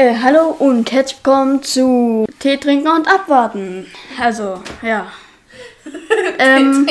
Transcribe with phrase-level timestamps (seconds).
[0.00, 3.86] Äh, hallo und herzlich willkommen zu Tee trinken und abwarten.
[4.18, 5.08] Also, ja.
[6.38, 6.88] ähm,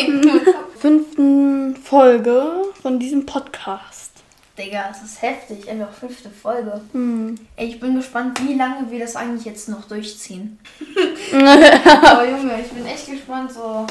[0.77, 4.11] fünften Folge von diesem Podcast.
[4.59, 5.67] Digga, es ist heftig.
[5.67, 6.81] Einfach fünfte Folge.
[6.91, 7.33] Hm.
[7.55, 10.59] Ey, ich bin gespannt, wie lange wir das eigentlich jetzt noch durchziehen.
[11.33, 13.87] Aber Junge, ich bin echt gespannt, so,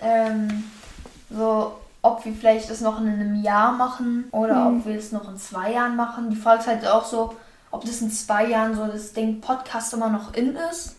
[0.00, 0.64] ähm,
[1.28, 5.28] so, ob wir vielleicht das noch in einem Jahr machen oder ob wir es noch
[5.28, 6.30] in zwei Jahren machen.
[6.30, 7.34] Die Frage ist halt auch so,
[7.74, 10.96] ob das in zwei Jahren so das Ding Podcast immer noch in ist.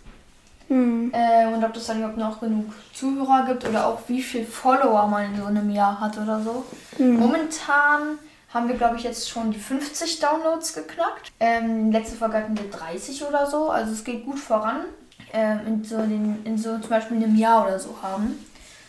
[0.68, 1.12] Hm.
[1.14, 5.08] Äh, und ob das dann überhaupt noch genug Zuhörer gibt oder auch wie viel Follower
[5.08, 6.66] man in so einem Jahr hat oder so.
[6.98, 8.18] Momentan
[8.54, 11.32] haben wir, glaube ich, jetzt schon die 50 Downloads geknackt.
[11.40, 13.70] Ähm, letzte Folge hatten wir 30 oder so.
[13.70, 14.82] Also es geht gut voran.
[15.34, 18.40] Ähm, in, so den, in so zum Beispiel einem Jahr oder so haben.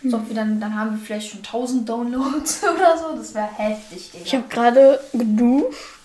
[0.04, 3.16] So, ob wir dann, dann haben wir vielleicht schon 1000 Downloads oder so.
[3.16, 4.24] Das wäre heftig, Digga.
[4.24, 5.95] Ich habe gerade geduscht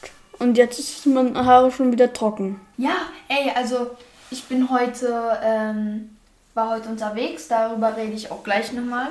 [0.42, 2.59] und jetzt ist meine Haare schon wieder trocken.
[2.78, 2.95] Ja,
[3.28, 3.92] ey, also
[4.31, 6.09] ich bin heute, ähm,
[6.53, 9.08] war heute unterwegs, darüber rede ich auch gleich nochmal.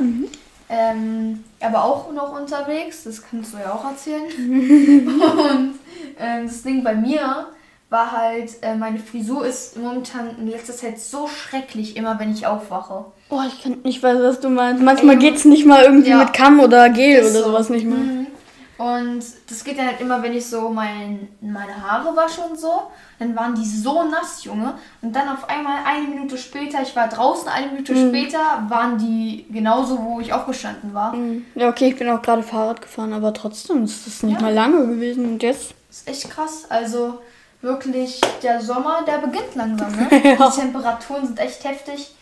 [0.69, 4.23] Ähm, aber auch noch unterwegs, das kannst du ja auch erzählen.
[5.09, 5.79] Und
[6.19, 7.47] ähm, das Ding bei mir
[7.91, 12.47] war halt, äh, meine Frisur ist momentan in letzter Zeit so schrecklich, immer wenn ich
[12.47, 13.07] aufwache.
[13.31, 14.83] Oh, ich kann nicht weiß, was du meinst.
[14.83, 16.19] Manchmal Ey, geht's nicht mal irgendwie ja.
[16.19, 17.45] mit Kamm oder Gel oder so.
[17.45, 18.20] sowas nicht mehr.
[18.81, 18.87] Mhm.
[18.87, 22.83] Und das geht dann halt immer, wenn ich so mein, meine Haare wasche und so.
[23.19, 24.75] Dann waren die so nass, Junge.
[25.03, 28.09] Und dann auf einmal eine Minute später, ich war draußen, eine Minute Mhm.
[28.09, 31.13] später waren die genauso, wo ich aufgestanden war.
[31.13, 31.45] Hm.
[31.55, 34.43] Ja, okay, ich bin auch gerade Fahrrad gefahren, aber trotzdem ist das nicht Ja.
[34.47, 35.75] mal lange gewesen und jetzt.
[35.89, 36.65] Das ist echt krass.
[36.71, 37.19] Also
[37.63, 39.91] wirklich, der Sommer, der beginnt langsam.
[39.93, 40.09] Ne?
[40.39, 40.49] Ja.
[40.49, 42.15] Die Temperaturen sind echt heftig.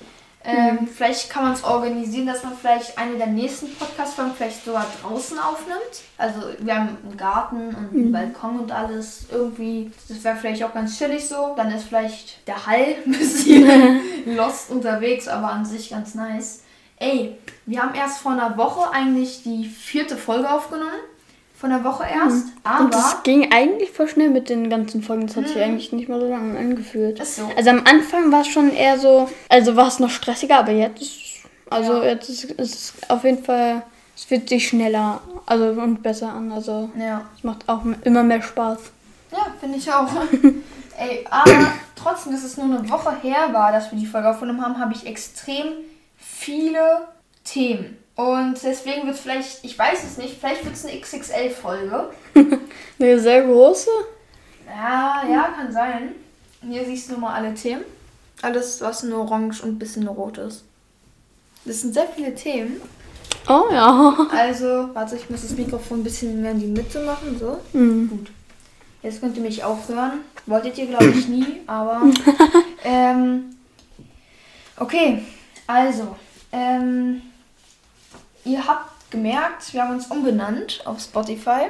[0.49, 4.87] Ähm, Vielleicht kann man es organisieren, dass man vielleicht eine der nächsten Podcast-Folgen vielleicht sogar
[5.03, 6.03] draußen aufnimmt.
[6.17, 9.27] Also wir haben einen Garten und einen Balkon und alles.
[9.31, 11.55] Irgendwie, das wäre vielleicht auch ganz chillig so.
[11.55, 14.01] Dann ist vielleicht der Hall ein bisschen
[14.37, 16.63] lost unterwegs, aber an sich ganz nice.
[16.97, 17.37] Ey,
[17.67, 20.91] wir haben erst vor einer Woche eigentlich die vierte Folge aufgenommen.
[21.59, 22.47] Von der Woche erst.
[22.47, 25.27] Und Aber das ging eigentlich voll schnell mit den ganzen Folgen.
[25.27, 27.25] Das hat sich eigentlich nicht mal so lange angefühlt.
[27.27, 27.51] So.
[27.57, 31.03] Also am Anfang war es schon eher so, also war es noch stressiger, aber jetzt
[31.03, 31.19] ist,
[31.69, 32.11] also Ja.
[32.11, 33.83] jetzt ist, ist es auf jeden Fall,
[34.15, 36.53] es fühlt sich schneller also und besser an.
[36.53, 37.23] Also ja.
[37.37, 38.79] es macht auch immer mehr Spaß.
[39.33, 40.09] Ja, finde ich auch.
[40.99, 44.63] Ey, aber trotzdem, dass es nur eine Woche her war, dass wir die Folge aufgenommen
[44.63, 45.67] haben, habe ich extrem
[46.17, 47.09] viele
[47.45, 47.97] Themen.
[48.19, 52.11] Und deswegen wird vielleicht, ich weiß es nicht, vielleicht wird es eine XXL-Folge.
[52.99, 53.91] Eine sehr große.
[54.67, 56.17] Ja, ja, kann sein.
[56.69, 57.85] Hier siehst du mal alle Themen.
[58.43, 60.65] Alles, was nur orange und ein bisschen rot ist.
[61.65, 62.81] Das sind sehr viele Themen.
[63.49, 64.17] Oh ja.
[64.33, 67.61] Also, warte, ich muss das Mikrofon ein bisschen mehr in die Mitte machen, so.
[67.73, 68.09] Mhm.
[68.09, 68.31] Gut.
[69.01, 70.23] Jetzt könnt ihr mich auch hören.
[70.47, 72.03] Wolltet ihr, glaube ich, nie, aber.
[72.83, 73.55] ähm,
[74.77, 75.23] okay,
[75.69, 76.17] also.
[76.51, 77.23] Ähm,
[78.49, 81.67] ihr habt gemerkt, wir haben uns umbenannt auf Spotify.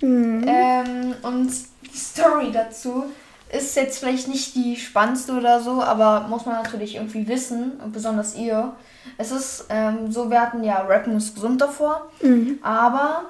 [0.00, 0.44] Mhm.
[0.46, 1.50] Ähm, und
[1.92, 3.04] die Story dazu
[3.52, 7.92] ist jetzt vielleicht nicht die spannendste oder so, aber muss man natürlich irgendwie wissen, und
[7.92, 8.74] besonders ihr.
[9.18, 12.58] Es ist ähm, so, wir hatten ja Rappen ist gesund davor, Mhm.
[12.62, 13.26] aber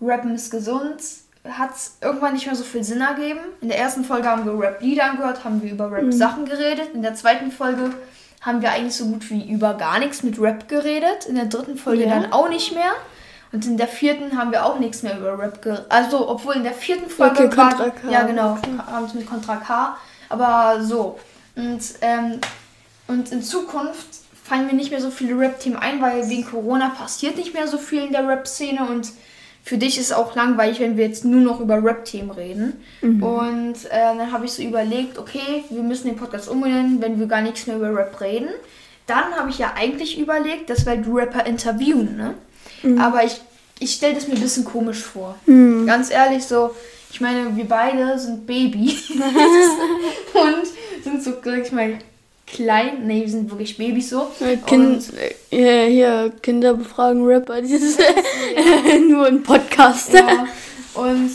[0.00, 1.00] Rappen ist gesund
[1.48, 1.70] hat
[2.02, 3.40] irgendwann nicht mehr so viel Sinn ergeben.
[3.60, 6.90] In der ersten Folge haben wir Rap-Lieder angehört, haben wir über Rap-Sachen geredet.
[6.94, 7.92] In der zweiten Folge
[8.40, 11.26] haben wir eigentlich so gut wie über gar nichts mit Rap geredet.
[11.26, 12.10] In der dritten Folge Ja.
[12.10, 12.92] dann auch nicht mehr.
[13.50, 15.86] Und in der vierten haben wir auch nichts mehr über Rap geredet.
[15.88, 18.10] Also, obwohl in der vierten Folge Okay, war, Contra K.
[18.10, 18.58] Ja, genau.
[18.86, 19.96] Haben es mit Contra K.
[20.28, 21.18] Aber so.
[21.56, 22.40] Und, ähm,
[23.06, 24.06] und in Zukunft
[24.44, 27.78] fallen mir nicht mehr so viele Rap-Themen ein, weil wegen Corona passiert nicht mehr so
[27.78, 29.08] viel in der Rap-Szene und
[29.68, 32.82] für dich ist es auch langweilig, wenn wir jetzt nur noch über Rap-Themen reden.
[33.22, 37.26] Und äh, dann habe ich so überlegt, okay, wir müssen den Podcast umbenennen, wenn wir
[37.26, 38.48] gar nichts mehr über Rap reden.
[39.06, 42.34] Dann habe ich ja eigentlich überlegt, dass wir die Rapper interviewen, ne?
[42.98, 43.42] Aber ich,
[43.78, 45.34] ich stelle das mir ein bisschen komisch vor.
[45.44, 45.86] Mhm.
[45.86, 46.74] Ganz ehrlich, so,
[47.12, 48.96] ich meine, wir beide sind Baby.
[50.32, 51.98] und sind so, sag ich mal,
[52.52, 53.06] klein.
[53.06, 54.28] Nee, wir sind wirklich Babys so.
[54.66, 55.04] Kind,
[55.50, 57.60] äh, hier, Kinder befragen Rapper.
[57.62, 57.98] Dieses
[59.08, 60.12] nur ein Podcast.
[60.12, 60.46] Ja.
[60.94, 61.30] Und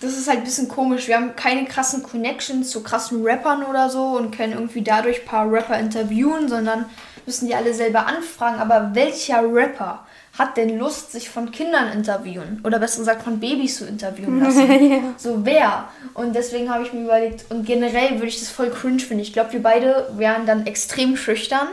[0.00, 1.08] das ist halt ein bisschen komisch.
[1.08, 5.26] Wir haben keine krassen Connections zu krassen Rappern oder so und können irgendwie dadurch ein
[5.26, 6.84] paar Rapper interviewen, sondern
[7.26, 8.60] müssen die alle selber anfragen.
[8.60, 10.06] Aber welcher Rapper
[10.38, 12.60] hat denn Lust, sich von Kindern interviewen?
[12.64, 14.90] Oder besser gesagt von Babys zu interviewen lassen?
[14.90, 14.98] ja.
[15.16, 15.88] So wer?
[16.14, 19.22] Und deswegen habe ich mir überlegt, und generell würde ich das voll cringe finden.
[19.22, 21.68] Ich glaube, wir beide wären dann extrem schüchtern.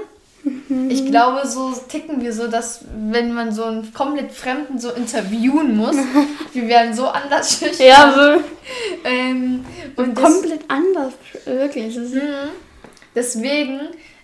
[0.89, 5.75] Ich glaube, so ticken wir so, dass wenn man so einen komplett Fremden so interviewen
[5.75, 5.95] muss,
[6.53, 7.87] wir wären so anders schüchtern.
[7.87, 8.43] Ja, so
[9.03, 9.65] ähm,
[9.95, 11.13] und das, komplett anders,
[11.45, 11.97] wirklich.
[11.97, 12.49] Mhm.
[13.15, 13.79] Deswegen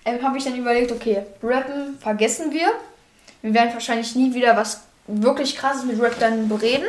[0.06, 2.68] ähm, habe ich dann überlegt, okay, Rappen vergessen wir.
[3.42, 6.86] Wir werden wahrscheinlich nie wieder was wirklich krasses mit Rap dann bereden.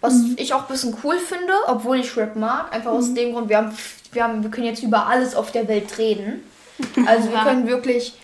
[0.00, 2.72] Was ich auch ein bisschen cool finde, obwohl ich Rap mag.
[2.72, 3.72] Einfach aus dem Grund, wir, haben,
[4.12, 6.42] wir, haben, wir können jetzt über alles auf der Welt reden.
[7.06, 8.18] Also wir können wirklich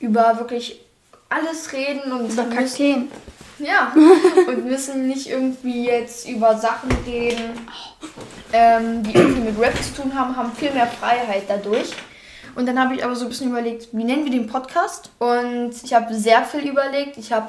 [0.00, 0.80] über wirklich
[1.28, 3.12] alles reden und Über müssen, Kakteen.
[3.58, 3.92] ja,
[4.48, 7.50] und müssen nicht irgendwie jetzt über Sachen reden,
[8.52, 11.90] ähm, die irgendwie mit Rap zu tun haben, haben viel mehr Freiheit dadurch.
[12.58, 15.10] Und dann habe ich aber so ein bisschen überlegt, wie nennen wir den Podcast?
[15.20, 17.16] Und ich habe sehr viel überlegt.
[17.16, 17.46] Ich habe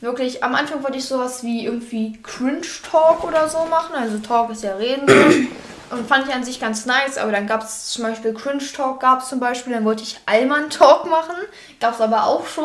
[0.00, 3.96] wirklich, am Anfang wollte ich sowas wie irgendwie Cringe Talk oder so machen.
[3.96, 5.08] Also Talk ist ja Reden.
[5.90, 9.00] Und fand ich an sich ganz nice, aber dann gab es zum Beispiel Cringe Talk,
[9.00, 11.36] gab es zum Beispiel, dann wollte ich Allmann Talk machen,
[11.80, 12.64] gab es aber auch schon.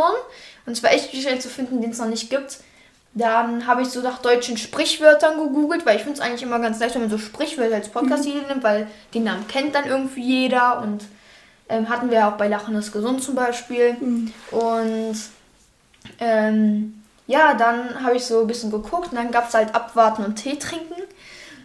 [0.67, 2.59] Und es war echt schwer zu finden, den es noch nicht gibt.
[3.15, 6.79] Dann habe ich so nach deutschen Sprichwörtern gegoogelt, weil ich finde es eigentlich immer ganz
[6.79, 10.21] nice, wenn man so Sprichwörter als podcast titel nimmt, weil den Namen kennt dann irgendwie
[10.21, 11.01] jeder und
[11.71, 13.97] ähm, hatten wir auch bei Lachen ist gesund zum Beispiel.
[14.51, 15.15] Und
[16.19, 20.25] ähm, ja, dann habe ich so ein bisschen geguckt und dann gab es halt Abwarten
[20.25, 21.01] und Tee trinken.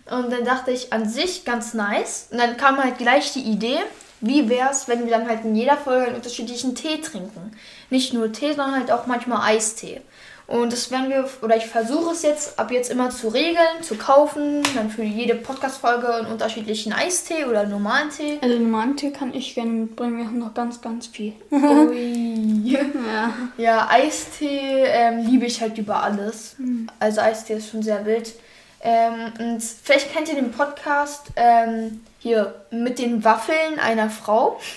[0.08, 2.28] Und dann dachte ich an sich ganz nice.
[2.30, 3.78] Und dann kam halt gleich die Idee,
[4.20, 7.56] wie wäre es, wenn wir dann halt in jeder Folge einen unterschiedlichen Tee trinken.
[7.90, 10.00] Nicht nur Tee, sondern halt auch manchmal Eistee.
[10.48, 13.96] Und das werden wir, oder ich versuche es jetzt ab jetzt immer zu regeln, zu
[13.96, 18.38] kaufen, dann für jede Podcast-Folge einen unterschiedlichen Eistee oder einen normalen Tee.
[18.40, 20.18] Also normalen Tee kann ich gerne mitbringen.
[20.18, 21.32] Wir haben noch ganz, ganz viel.
[21.50, 22.46] Ui.
[23.06, 23.32] Ja.
[23.56, 26.56] Ja, Eistee ähm, liebe ich halt über alles.
[26.98, 28.32] Also Eistee ist schon sehr wild.
[28.80, 34.60] Ähm, und vielleicht kennt ihr den Podcast ähm, hier mit den Waffeln einer Frau.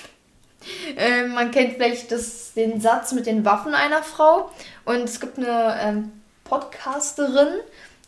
[0.98, 4.52] Ähm, man kennt vielleicht das, den Satz mit den Waffen einer Frau.
[4.90, 6.12] Und es gibt eine ähm,
[6.46, 7.60] Podcasterin,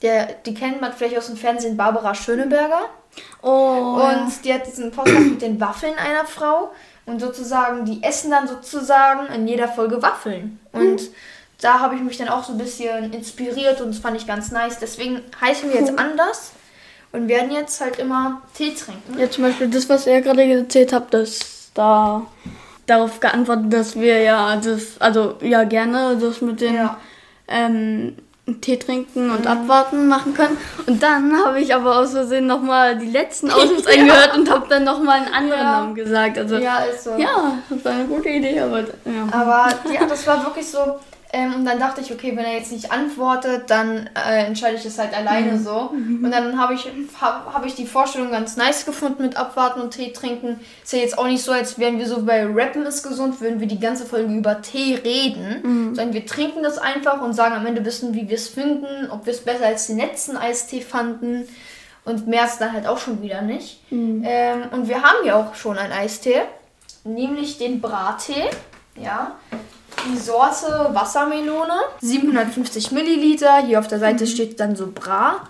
[0.02, 2.82] der, die kennt man vielleicht aus dem Fernsehen, Barbara Schöneberger.
[3.44, 4.02] Oh.
[4.02, 6.72] Und die hat diesen Podcast mit den Waffeln einer Frau.
[7.06, 10.60] Und sozusagen, die essen dann sozusagen in jeder Folge Waffeln.
[10.72, 11.04] Und
[11.60, 14.50] da habe ich mich dann auch so ein bisschen inspiriert und das fand ich ganz
[14.50, 14.80] nice.
[14.80, 16.54] Deswegen heißen wir jetzt anders
[17.12, 19.20] und werden jetzt halt immer Tee trinken.
[19.20, 22.26] Ja, zum Beispiel das, was ihr gerade erzählt habt, das da
[22.88, 26.98] darauf geantwortet, dass wir ja das, also ja gerne das mit den Ja.
[27.48, 28.16] ähm,
[28.60, 30.58] Tee trinken und abwarten machen können.
[30.88, 34.84] Und dann habe ich aber aus Versehen nochmal die letzten Ausschnitt eingehört und habe dann
[34.84, 35.72] nochmal einen anderen Ja.
[35.72, 36.38] Namen gesagt.
[36.38, 37.12] Also ja, Ja, ist so.
[37.70, 39.28] das war eine gute Idee, aber ja.
[39.32, 41.00] Aber ja, das war wirklich so.
[41.34, 44.86] Ähm, und dann dachte ich, okay, wenn er jetzt nicht antwortet, dann äh, entscheide ich
[44.86, 45.92] es halt alleine so.
[46.24, 46.90] Und dann habe ich,
[47.20, 50.60] hab, hab ich die Vorstellung ganz nice gefunden mit Abwarten und Tee trinken.
[50.84, 53.62] Ist ja jetzt auch nicht so, als wären wir so bei Rappen ist gesund, würden
[53.62, 55.62] wir die ganze Folge über Tee reden.
[55.96, 59.10] Sondern wir trinken das einfach und sagen am Ende ein bisschen, wie wir es finden,
[59.10, 61.48] ob wir es besser als den letzten Eistee fanden.
[62.04, 63.84] Und mehr ist dann halt auch schon wieder nicht.
[64.26, 66.42] Ähm, und wir haben ja auch schon einen Eistee,
[67.06, 68.50] nämlich den Brattee.
[69.02, 69.36] Ja.
[70.08, 73.58] Die Sorte Wassermelone, 750 Milliliter.
[73.58, 75.48] Hier auf der Seite steht dann so Bra.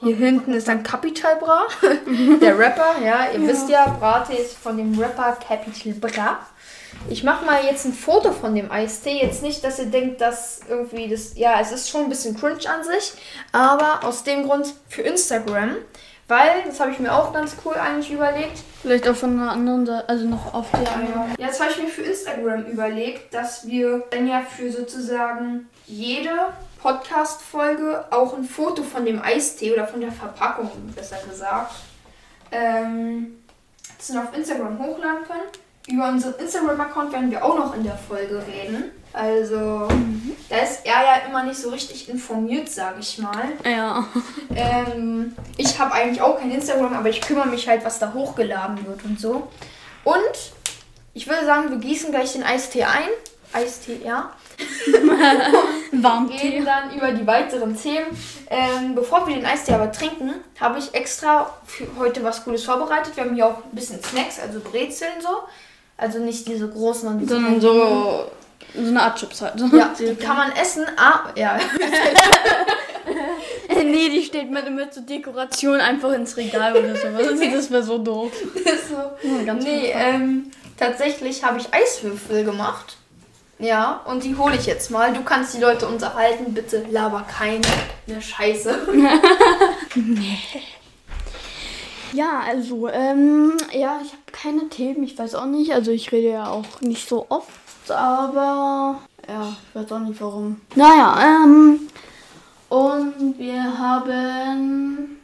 [0.00, 1.66] Hier hinten ist dann Capital Bra,
[2.40, 2.96] der Rapper.
[3.04, 6.38] Ja, ihr wisst ja, Brate ist von dem Rapper Capital Bra.
[7.10, 9.20] Ich mache mal jetzt ein Foto von dem Eistee.
[9.22, 11.36] Jetzt nicht, dass ihr denkt, dass irgendwie das.
[11.36, 13.12] Ja, es ist schon ein bisschen cringe an sich.
[13.52, 15.76] Aber aus dem Grund für Instagram.
[16.28, 18.58] Weil, das habe ich mir auch ganz cool eigentlich überlegt.
[18.82, 21.34] Vielleicht auch von einer anderen Seite, also noch auf der anderen.
[21.38, 26.30] Ja, jetzt habe ich mir für Instagram überlegt, dass wir dann ja für sozusagen jede
[26.82, 31.74] Podcast-Folge auch ein Foto von dem Eistee oder von der Verpackung, besser gesagt,
[32.52, 33.38] ähm,
[33.96, 35.48] das dann auf Instagram hochladen können.
[35.90, 38.90] Über unseren Instagram-Account werden wir auch noch in der Folge reden.
[39.12, 39.88] Also,
[40.50, 43.44] da ist er ja immer nicht so richtig informiert, sage ich mal.
[43.64, 44.06] Ja.
[44.54, 48.86] Ähm, ich habe eigentlich auch kein Instagram, aber ich kümmere mich halt, was da hochgeladen
[48.86, 49.48] wird und so.
[50.04, 50.52] Und
[51.14, 53.08] ich würde sagen, wir gießen gleich den Eistee ein.
[53.52, 54.32] Eistee, ja.
[55.92, 56.36] Warmtee.
[56.36, 58.06] Gehen dann über die weiteren Themen.
[58.50, 63.16] Ähm, bevor wir den Eistee aber trinken, habe ich extra für heute was Cooles vorbereitet.
[63.16, 65.28] Wir haben hier auch ein bisschen Snacks, also Brezeln so.
[65.98, 68.30] Also nicht diese großen, sondern Sondern so,
[68.72, 69.54] so eine Art Chips halt.
[69.72, 70.86] Ja, die kann man essen.
[70.96, 71.58] Ah, ja.
[73.68, 77.40] nee, die steht mit, mit so Dekoration einfach ins Regal oder sowas.
[77.52, 78.30] Das wäre so doof.
[78.88, 79.28] so.
[79.44, 82.96] Ja, Nee, ähm, tatsächlich habe ich Eiswürfel gemacht.
[83.58, 85.12] Ja, und die hole ich jetzt mal.
[85.12, 86.54] Du kannst die Leute unterhalten.
[86.54, 87.66] Bitte laber keine
[88.06, 88.86] ne Scheiße.
[92.12, 95.72] Ja, also, ähm, ja, ich habe keine Themen, ich weiß auch nicht.
[95.72, 100.60] Also ich rede ja auch nicht so oft, aber ja, ich weiß auch nicht warum.
[100.74, 101.80] Naja, ähm,
[102.68, 105.18] und wir haben,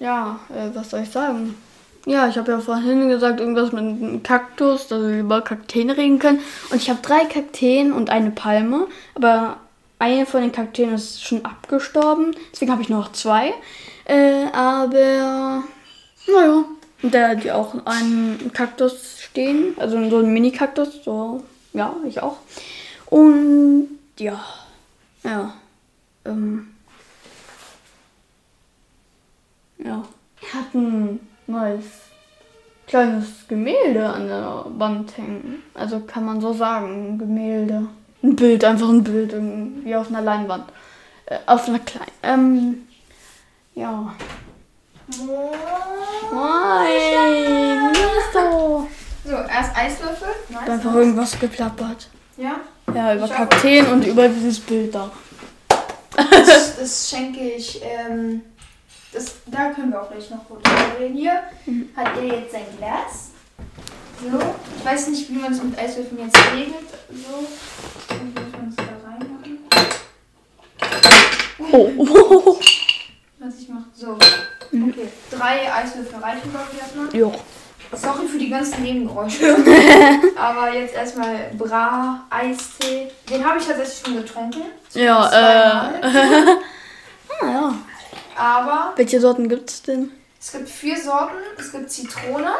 [0.00, 1.54] ja, äh, was soll ich sagen?
[2.06, 6.20] Ja, ich habe ja vorhin gesagt, irgendwas mit einem Kaktus, dass wir über Kakteen reden
[6.20, 6.38] können.
[6.70, 8.86] Und ich habe drei Kakteen und eine Palme.
[9.16, 9.56] Aber
[9.98, 12.36] eine von den Kakteen ist schon abgestorben.
[12.52, 13.54] Deswegen habe ich noch zwei.
[14.04, 15.64] Äh, aber,
[16.26, 16.64] naja.
[17.02, 19.74] Und da die auch einen Kaktus stehen.
[19.78, 21.04] Also so ein Mini-Kaktus.
[21.04, 21.42] So,
[21.72, 22.38] ja, ich auch.
[23.06, 24.44] Und ja,
[25.22, 25.54] ja.
[26.24, 26.68] Ähm,
[29.78, 30.04] ja.
[30.40, 31.84] Er hat ein neues
[32.86, 35.62] kleines Gemälde an der Wand hängen.
[35.74, 37.88] Also kann man so sagen, ein Gemälde.
[38.22, 39.34] Ein Bild, einfach ein Bild,
[39.84, 40.64] wie auf einer Leinwand.
[41.26, 42.12] Äh, auf einer kleinen.
[42.22, 42.88] Ähm,
[43.74, 44.14] ja.
[46.32, 48.88] Nein, nicht so.
[49.28, 50.28] Erst Eiswürfel.
[50.48, 50.68] Nice.
[50.68, 52.08] Einfach irgendwas geplappert.
[52.36, 52.60] Ja?
[52.94, 55.10] Ja, über Kakteen und über dieses Bild da.
[56.16, 57.80] Das, das schenke ich.
[57.82, 58.42] Ähm,
[59.12, 60.62] das, da können wir auch gleich noch kurz
[60.98, 61.16] reden.
[61.16, 61.88] Hier Mhm.
[61.96, 63.30] hat er jetzt sein Glas.
[64.22, 64.38] So.
[64.78, 66.88] Ich weiß nicht, wie man es mit Eiswürfeln jetzt regelt.
[67.10, 67.46] So.
[68.14, 69.58] Wie muss man es da reinmachen?
[71.72, 72.56] Oh.
[73.38, 73.84] Was ich mache.
[73.94, 74.16] So.
[74.72, 74.90] Mhm.
[74.90, 75.08] Okay.
[75.30, 77.14] Drei Eiswürfel reichen, glaube ich, erstmal.
[77.16, 77.32] jo.
[77.92, 79.56] Sorry für die ganzen Nebengeräusche.
[80.36, 83.12] Aber jetzt erstmal Bra, Eistee.
[83.30, 84.62] Den habe ich tatsächlich schon getrunken.
[84.92, 85.94] Ja, Zweimal.
[86.02, 86.56] äh.
[87.44, 87.74] ah, ja.
[88.34, 90.10] Aber Welche Sorten gibt's denn?
[90.40, 91.36] es gibt vier Sorten.
[91.58, 92.50] Es gibt Zitrone,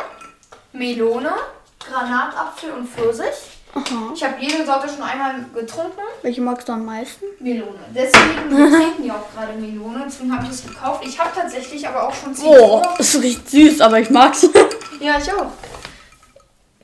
[0.72, 1.32] Melone,
[1.80, 3.55] Granatapfel und Pfirsich.
[3.76, 4.12] Aha.
[4.14, 6.00] Ich habe jede Sorte schon einmal getrunken.
[6.23, 7.26] Welche magst du am meisten?
[7.40, 7.78] Melone.
[7.95, 10.04] Deswegen, wir trinken ja auch gerade Melone.
[10.06, 11.04] Deswegen habe ich es gekauft.
[11.06, 12.88] Ich habe tatsächlich aber auch schon Oh, Zitrone.
[12.99, 14.49] ist riecht süß, aber ich mag's.
[14.99, 15.49] Ja, ich auch.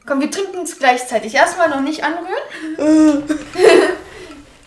[0.07, 1.35] Komm, wir trinken es gleichzeitig.
[1.35, 3.23] Erstmal noch nicht anrühren.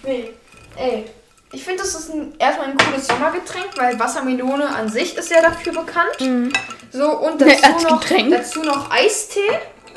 [0.03, 0.31] nee.
[0.75, 1.05] Ey.
[1.51, 5.43] Ich finde, das ist ein, erstmal ein cooles Sommergetränk, weil Wassermelone an sich ist ja
[5.43, 6.19] dafür bekannt.
[6.19, 6.51] Mhm.
[6.91, 9.41] So, und dazu, als noch, dazu noch Eistee.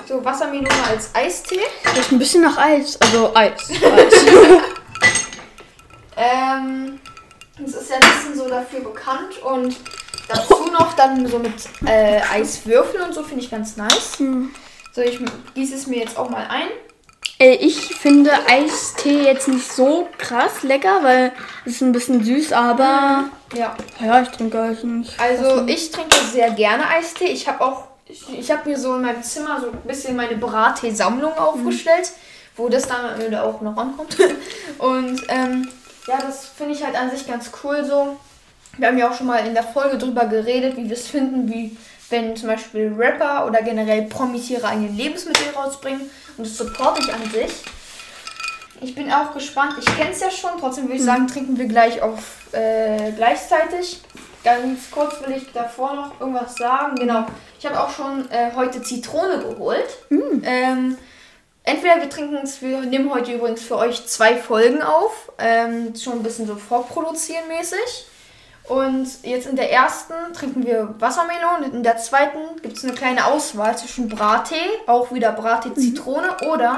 [0.09, 1.61] So, Wassermelone als Eistee.
[1.95, 2.99] Riecht ein bisschen nach Eis.
[3.03, 3.53] Also Eis.
[3.71, 4.27] Eis.
[6.17, 6.99] Ähm,
[7.63, 9.43] es ist ja ein bisschen so dafür bekannt.
[9.43, 9.77] Und
[10.29, 11.53] dazu noch dann so mit
[11.85, 14.19] äh, Eiswürfeln und so finde ich ganz nice.
[14.19, 14.51] Hm.
[14.95, 15.21] So, ich
[15.55, 16.69] gieße es mir jetzt auch mal ein.
[17.39, 21.33] Äh, ich finde Eistee jetzt nicht so krass lecker, weil
[21.67, 23.25] es ist ein bisschen süß, aber
[23.55, 23.77] Ja.
[24.01, 25.21] ja, ich trinke Eis nicht.
[25.21, 27.27] Also ich trinke sehr gerne Eistee.
[27.27, 30.37] Ich habe auch, ich, ich habe mir so in meinem Zimmer so ein bisschen meine
[30.37, 32.13] Brattee-Sammlung aufgestellt,
[32.57, 34.17] wo das dann auch noch rankommt.
[34.79, 35.69] Und ähm,
[36.07, 38.17] ja, das finde ich halt an sich ganz cool so.
[38.79, 41.51] Wir haben ja auch schon mal in der Folge drüber geredet, wie wir es finden,
[41.53, 41.77] wie
[42.11, 46.09] wenn zum Beispiel Rapper oder generell Promis ihre eigenen Lebensmittel rausbringen.
[46.37, 47.53] Und das supporte ich an sich.
[48.81, 49.75] Ich bin auch gespannt.
[49.79, 50.53] Ich kenne es ja schon.
[50.59, 54.01] Trotzdem würde ich sagen, trinken wir gleich auf äh, gleichzeitig.
[54.45, 56.97] Ganz kurz will ich davor noch irgendwas sagen.
[56.97, 57.27] Genau.
[57.59, 59.99] Ich habe auch schon äh, heute Zitrone geholt.
[60.45, 60.97] Ähm,
[61.65, 65.33] entweder wir trinken es, wir nehmen heute übrigens für euch zwei Folgen auf.
[65.39, 68.07] Ähm, schon ein bisschen so vorproduzieren mäßig.
[68.69, 73.25] Und jetzt in der ersten trinken wir Wassermelone in der zweiten gibt es eine kleine
[73.25, 76.77] Auswahl zwischen Brattee, auch wieder Brattee Zitrone oder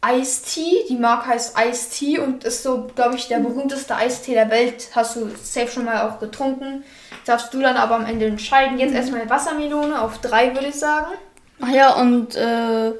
[0.00, 0.84] Eistee.
[0.88, 4.88] Die Marke heißt Eistee und ist so, glaube ich, der berühmteste Eistee der Welt.
[4.94, 6.84] Hast du safe schon mal auch getrunken.
[7.24, 8.78] Darfst du dann aber am Ende entscheiden.
[8.78, 11.12] Jetzt erstmal Wassermelone auf drei, würde ich sagen.
[11.60, 12.92] Ach ja, und äh,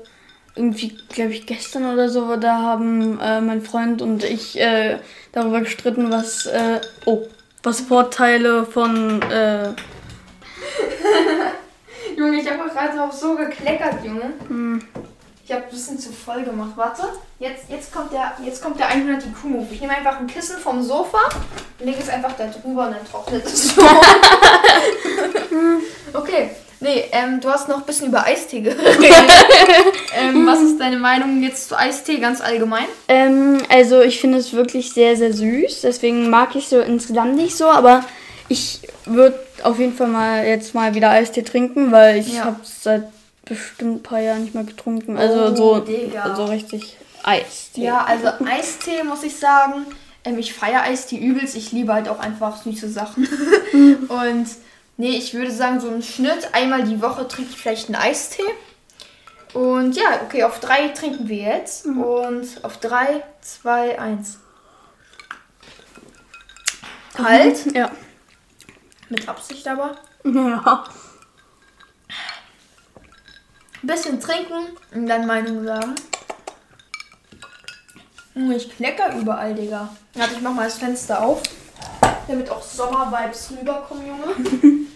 [0.57, 4.99] irgendwie, glaube ich, gestern oder so, da haben äh, mein Freund und ich äh,
[5.31, 7.29] darüber gestritten, was, äh, oh,
[7.63, 9.69] was Vorteile von, äh,
[12.17, 14.33] Junge, ich habe gerade auch so gekleckert, Junge.
[15.49, 16.73] Ich habe ein bisschen zu voll gemacht.
[16.77, 17.05] Warte,
[17.39, 19.67] jetzt, jetzt, kommt der, jetzt kommt der 100 IQ-Move.
[19.71, 21.17] Ich nehme einfach ein Kissen vom Sofa,
[21.79, 23.81] lege es einfach da drüber und dann trocknet es so.
[26.13, 26.51] okay,
[26.81, 29.01] nee, ähm, du hast noch ein bisschen über Eistee geredet.
[30.21, 32.85] ähm, was ist deine Meinung jetzt zu Eistee ganz allgemein?
[33.09, 37.57] ähm, also ich finde es wirklich sehr, sehr süß, deswegen mag ich so insgesamt nicht
[37.57, 38.05] so, aber
[38.51, 42.45] ich würde auf jeden Fall mal jetzt mal wieder Eistee trinken, weil ich Ja.
[42.45, 43.05] habe es seit
[43.49, 46.23] bestimmt ein paar Jahren nicht mehr getrunken, also Oh, so, Digga.
[46.23, 47.83] also richtig Eistee.
[47.85, 49.87] Ja, also Eistee muss ich sagen.
[50.25, 51.57] Ähm, ich feiere Eistee übelst.
[51.57, 53.27] Ich liebe halt auch einfach süße Sachen.
[54.09, 54.47] Und
[54.97, 58.43] nee, ich würde sagen, so im Schnitt einmal die Woche trinke ich vielleicht einen Eistee.
[59.55, 61.87] Und ja, okay, auf drei trinken wir jetzt.
[61.87, 64.39] Und auf drei, zwei, eins.
[67.15, 67.75] Kalt.
[67.75, 67.91] Ja.
[69.09, 69.97] Mit Absicht aber.
[70.25, 70.85] Ja.
[73.83, 75.95] Ein bisschen trinken und dann Meinung sagen.
[78.35, 79.89] Junge, Ich klecker überall, Digga.
[80.15, 81.43] Warte, ich mach mal das Fenster auf,
[82.27, 84.79] damit auch Sommer-Vibes rüberkommen, Junge.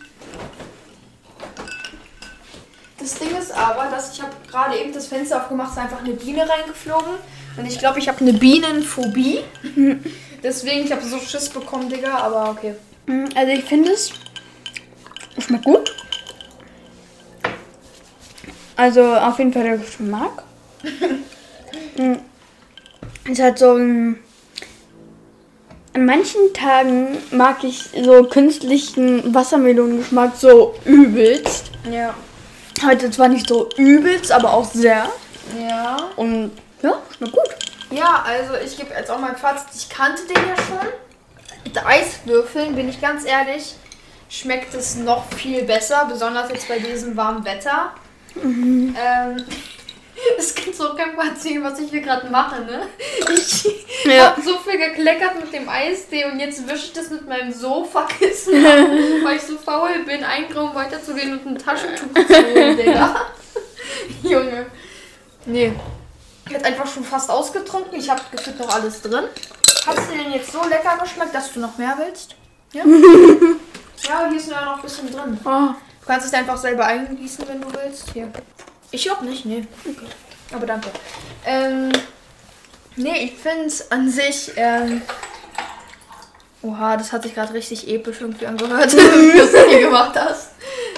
[2.99, 6.13] Das Ding ist aber, dass ich habe gerade eben das Fenster aufgemacht, ist einfach eine
[6.13, 7.15] Biene reingeflogen.
[7.57, 9.41] Und ich glaube, ich habe eine Bienenphobie.
[10.43, 12.77] Deswegen, ich habe so Schiss bekommen, Digga, aber okay.
[13.07, 14.13] Mm, Also ich finde es
[15.39, 15.93] schmeckt gut.
[18.77, 20.43] Also auf jeden Fall der Geschmack.
[21.97, 22.15] Mm.
[23.31, 24.19] ist halt so ein.
[25.95, 31.71] An manchen Tagen mag ich so künstlichen Wassermelonengeschmack so übelst.
[31.91, 32.15] Ja.
[32.83, 35.07] Heute zwar nicht so übelst, aber auch sehr.
[35.61, 35.97] Ja.
[36.17, 36.53] Und
[36.83, 37.49] ja, schmeckt gut.
[37.91, 39.69] Ja, also ich gebe jetzt auch mein Fazit.
[39.77, 40.89] Ich kannte den ja schon.
[41.65, 43.75] Mit Eiswürfeln, bin ich ganz ehrlich,
[44.29, 47.93] schmeckt es noch viel besser, besonders jetzt bei diesem warmen Wetter.
[48.37, 49.45] Ähm,
[50.39, 52.87] es gibt so kein erzählen, was ich hier gerade mache, ne?
[53.35, 53.65] Ich
[54.05, 54.31] Ja.
[54.31, 58.65] habe so viel gekleckert mit dem Eistee und jetzt wische ich das mit meinem Sofakissen
[58.67, 58.77] ab,
[59.25, 63.17] weil ich so faul bin, einen Raum weiterzugehen und ein Taschentuch zu holen, Digga.
[64.23, 64.67] Junge.
[65.47, 65.73] Nee.
[66.47, 67.99] Ich hätte einfach schon fast ausgetrunken.
[67.99, 69.25] Ich habe gefühlt noch alles drin.
[69.67, 72.35] Es dir denn jetzt so lecker geschmeckt, dass du noch mehr willst?
[72.73, 72.85] Ja?
[72.85, 75.39] ja, hier ist ja noch ein bisschen drin.
[75.45, 78.11] Oh, Du kannst es einfach selber eingießen, wenn du willst.
[78.13, 78.29] Hier.
[78.91, 79.65] Ich glaube nicht, nee.
[80.53, 80.91] Aber danke.
[81.47, 81.93] Ähm,
[82.97, 84.51] nee, ich finde es an sich.
[84.57, 85.01] Ähm,
[86.61, 90.51] oha, das hat sich gerade richtig episch irgendwie angehört, wie du hier gemacht hast.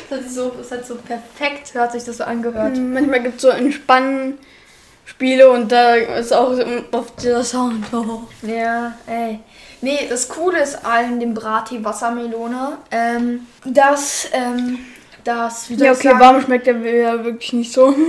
[0.09, 2.77] Das hat, sich so, das hat so perfekt, hört sich das so angehört.
[2.77, 6.53] manchmal gibt es so Entspannspiele und da ist auch
[6.93, 7.85] oft dieser Sound.
[8.43, 9.41] Ja, ey.
[9.81, 14.79] Nee, das Coole ist an dem Brati Wassermelone, ähm, dass, ähm,
[15.25, 16.21] das, wie soll Ja, okay, sagen?
[16.21, 17.95] warm schmeckt der ja wirklich nicht so.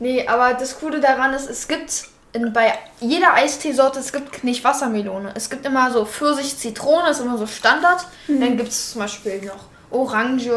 [0.00, 4.64] Nee, aber das Coole daran ist, es gibt in, bei jeder Eisteesorte, es gibt nicht
[4.64, 5.30] Wassermelone.
[5.36, 8.04] Es gibt immer so Pfirsich, Zitrone, ist immer so Standard.
[8.26, 10.50] Dann gibt es zum Beispiel noch Orange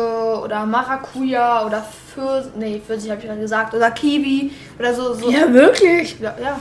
[0.43, 5.13] oder Maracuja oder Pfirsich, nee, Pfirsich habe ich gerade gesagt, oder Kiwi oder so.
[5.13, 5.29] so.
[5.29, 6.19] Ja, wirklich?
[6.19, 6.59] Ja, ja.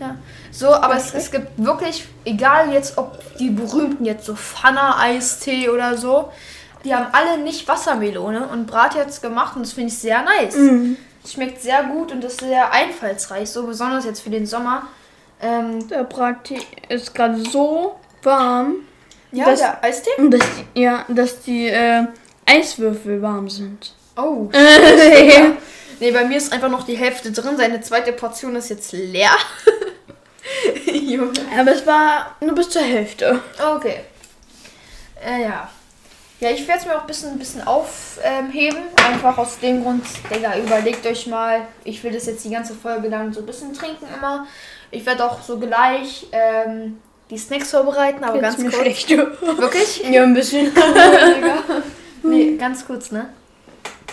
[0.00, 0.16] ja.
[0.50, 5.96] So, aber es, es gibt wirklich, egal jetzt, ob die berühmten jetzt so Fana-Eistee oder
[5.96, 6.32] so,
[6.84, 10.56] die haben alle nicht Wassermelone und Brat jetzt gemacht und das finde ich sehr nice.
[11.24, 14.88] Es schmeckt sehr gut und ist sehr einfallsreich, so besonders jetzt für den Sommer.
[15.40, 18.74] Ähm, Der Brati ist gerade so warm,
[19.32, 20.10] ja, Das- der Eistee?
[20.30, 22.04] dass die, ja, dass die äh,
[22.46, 23.92] Eiswürfel warm sind.
[24.16, 24.48] Oh.
[24.52, 25.52] ja.
[26.00, 27.56] Nee, bei mir ist einfach noch die Hälfte drin.
[27.56, 29.30] Seine zweite Portion ist jetzt leer.
[30.92, 31.32] Junge.
[31.58, 33.40] Aber es war nur bis zur Hälfte.
[33.76, 34.00] Okay.
[35.24, 35.70] Äh, ja.
[36.42, 38.80] Ja, ich werde es mir auch ein bisschen, ein bisschen aufheben.
[38.96, 41.60] Einfach aus dem Grund, Digga, überlegt euch mal.
[41.84, 44.48] Ich will das jetzt die ganze Folge lang so ein bisschen trinken immer.
[44.90, 46.98] Ich werde auch so gleich ähm,
[47.30, 48.80] die Snacks vorbereiten, aber Jetzt ganz mir kurz.
[48.82, 49.10] schlecht.
[49.10, 50.02] Wirklich?
[50.10, 50.66] Ja, ein bisschen.
[50.74, 51.58] Digga.
[52.24, 53.28] nee, ganz kurz, ne?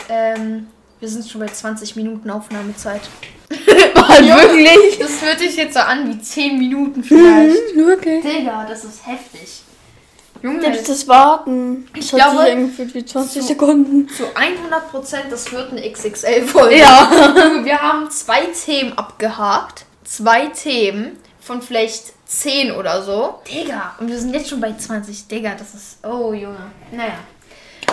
[0.07, 0.67] Ähm,
[0.99, 3.01] wir sind schon bei 20 Minuten Aufnahmezeit.
[3.49, 4.99] wirklich?
[4.99, 7.75] Das hört sich jetzt so an wie 10 Minuten vielleicht.
[7.75, 8.23] Wirklich?
[8.23, 9.63] Digga, das ist heftig.
[10.41, 11.87] Junge, Selbst das Warten.
[11.95, 14.07] Das Ich hat glaube, sich angefühlt wie 20 so- Sekunden.
[14.09, 16.77] zu 100 Prozent, das wird eine XXL-Folge.
[16.79, 17.09] Ja.
[17.63, 19.85] Wir haben zwei Themen abgehakt.
[20.03, 23.39] Zwei Themen von vielleicht 10 oder so.
[23.51, 25.27] Digga, und wir sind jetzt schon bei 20.
[25.27, 25.97] Digga, das ist.
[26.05, 26.71] Oh, Junge.
[26.91, 27.13] Naja.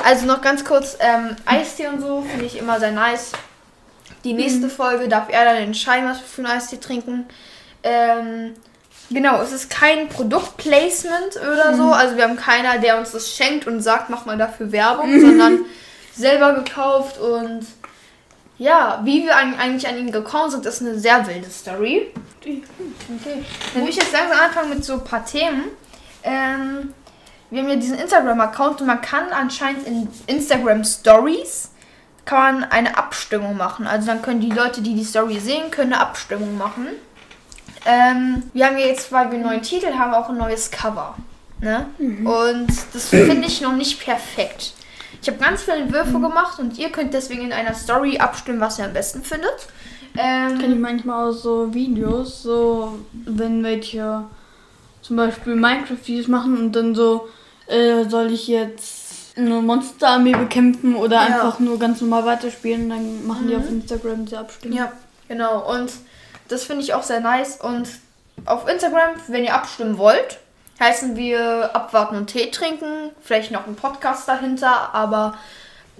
[0.05, 3.33] Also noch ganz kurz, ähm, Eistee und so finde ich immer sehr nice.
[4.25, 7.27] Die nächste Folge darf er dann entscheiden, was wir für einen Eistee trinken.
[7.83, 8.55] Ähm,
[9.11, 11.93] genau, es ist kein Produktplacement oder so.
[11.93, 15.61] Also wir haben keiner, der uns das schenkt und sagt, mach mal dafür Werbung, sondern
[16.15, 17.67] selber gekauft und
[18.59, 22.11] ja, wie wir an, eigentlich an ihn gekommen sind, ist eine sehr wilde Story.
[22.41, 22.63] Okay.
[23.75, 25.65] Dann will ich jetzt langsam anfangen mit so ein paar Themen.
[26.23, 26.95] Ähm,
[27.51, 31.71] wir haben ja diesen Instagram-Account und man kann anscheinend in Instagram Stories
[32.25, 33.87] kann man eine Abstimmung machen.
[33.87, 36.89] Also dann können die Leute, die die Story sehen, können eine Abstimmung machen.
[37.87, 41.15] Ähm, wir haben ja jetzt, weil wir einen neuen Titel haben, auch ein neues Cover.
[41.61, 41.87] Ne?
[41.99, 44.73] Und das finde ich noch nicht perfekt.
[45.23, 48.79] Ich habe ganz viele Entwürfe gemacht und ihr könnt deswegen in einer Story abstimmen, was
[48.79, 49.69] ihr am besten findet.
[50.19, 54.25] Ähm, Kann ich manchmal auch so Videos, so wenn welche
[55.03, 57.29] zum Beispiel Minecraft-Videos machen und dann so,
[57.69, 61.23] äh, soll ich jetzt eine Monsterarmee bekämpfen oder Ja.
[61.23, 64.77] einfach nur ganz normal weiterspielen, dann machen die auf Instagram diese Abstimmung.
[64.79, 64.93] Ja,
[65.29, 65.71] genau.
[65.73, 65.91] Und
[66.49, 67.59] das finde ich auch sehr nice.
[67.61, 67.89] Und
[68.45, 70.39] auf Instagram, wenn ihr abstimmen wollt,
[70.81, 73.11] heißen wir abwarten und Tee trinken.
[73.23, 75.37] Vielleicht noch ein Podcast dahinter, aber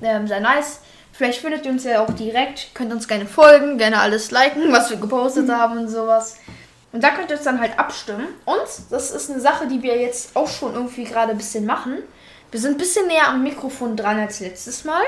[0.03, 0.81] ähm, sehr nice.
[1.13, 2.75] Vielleicht findet ihr uns ja auch direkt.
[2.75, 6.37] Könnt uns gerne folgen, gerne alles liken, was wir gepostet haben und sowas.
[6.93, 8.29] Und da könnt ihr uns dann halt abstimmen.
[8.45, 11.99] Und das ist eine Sache, die wir jetzt auch schon irgendwie gerade ein bisschen machen.
[12.51, 15.03] Wir sind ein bisschen näher am Mikrofon dran als letztes Mal.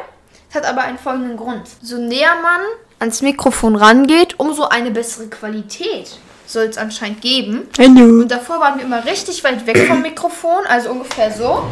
[0.48, 1.68] Das hat aber einen folgenden Grund.
[1.82, 2.60] So näher man
[2.98, 7.68] ans Mikrofon rangeht, umso eine bessere Qualität soll es anscheinend geben.
[7.78, 8.22] Hallo.
[8.22, 11.64] Und davor waren wir immer richtig weit weg vom Mikrofon, also ungefähr so.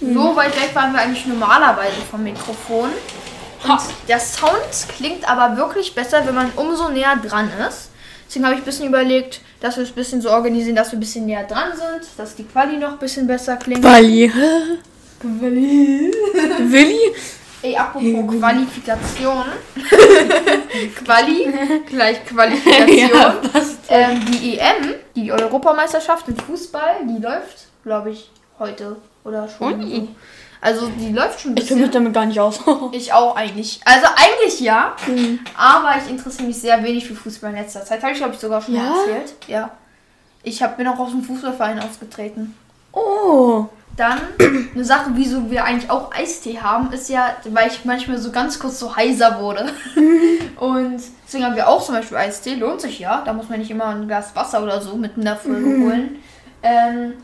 [0.00, 2.90] So weit weg waren wir eigentlich normalerweise vom Mikrofon.
[3.64, 7.90] Und der Sound klingt aber wirklich besser, wenn man umso näher dran ist.
[8.28, 10.98] Deswegen habe ich ein bisschen überlegt, dass wir es ein bisschen so organisieren, dass wir
[10.98, 13.82] ein bisschen näher dran sind, dass die Quali noch ein bisschen besser klingt.
[13.82, 14.30] Wally.
[15.22, 16.12] Willi?
[17.66, 19.44] Ey, apropos Qualifikation.
[21.04, 21.52] Quali
[21.88, 23.10] gleich Qualifikation.
[23.10, 23.34] Ja,
[23.88, 29.82] ähm, die EM, die Europameisterschaft im Fußball, die läuft, glaube ich, heute oder schon.
[29.90, 30.08] So.
[30.60, 32.04] Also die läuft schon ein Ich kenne mich bisschen.
[32.04, 32.60] damit gar nicht aus.
[32.92, 33.80] Ich auch eigentlich.
[33.84, 35.40] Also eigentlich ja, Hm.
[35.56, 38.00] aber ich interessiere mich sehr wenig für Fußball in letzter Zeit.
[38.02, 38.82] Habe ich, glaube ich, sogar schon Ja?
[38.82, 39.34] mal erzählt.
[39.48, 39.70] Ja.
[40.44, 42.54] Ich hab, bin auch aus dem Fußballverein ausgetreten.
[42.92, 43.66] Oh.
[43.96, 44.20] Dann,
[44.74, 48.58] eine Sache, wieso wir eigentlich auch Eistee haben, ist ja, weil ich manchmal so ganz
[48.58, 49.66] kurz so heiser wurde.
[50.60, 52.54] Und deswegen haben wir auch zum Beispiel Eistee.
[52.54, 53.22] Lohnt sich ja.
[53.24, 56.16] Da muss man nicht immer ein Glas Wasser oder so mitten Folge holen.
[56.62, 57.14] Ähm,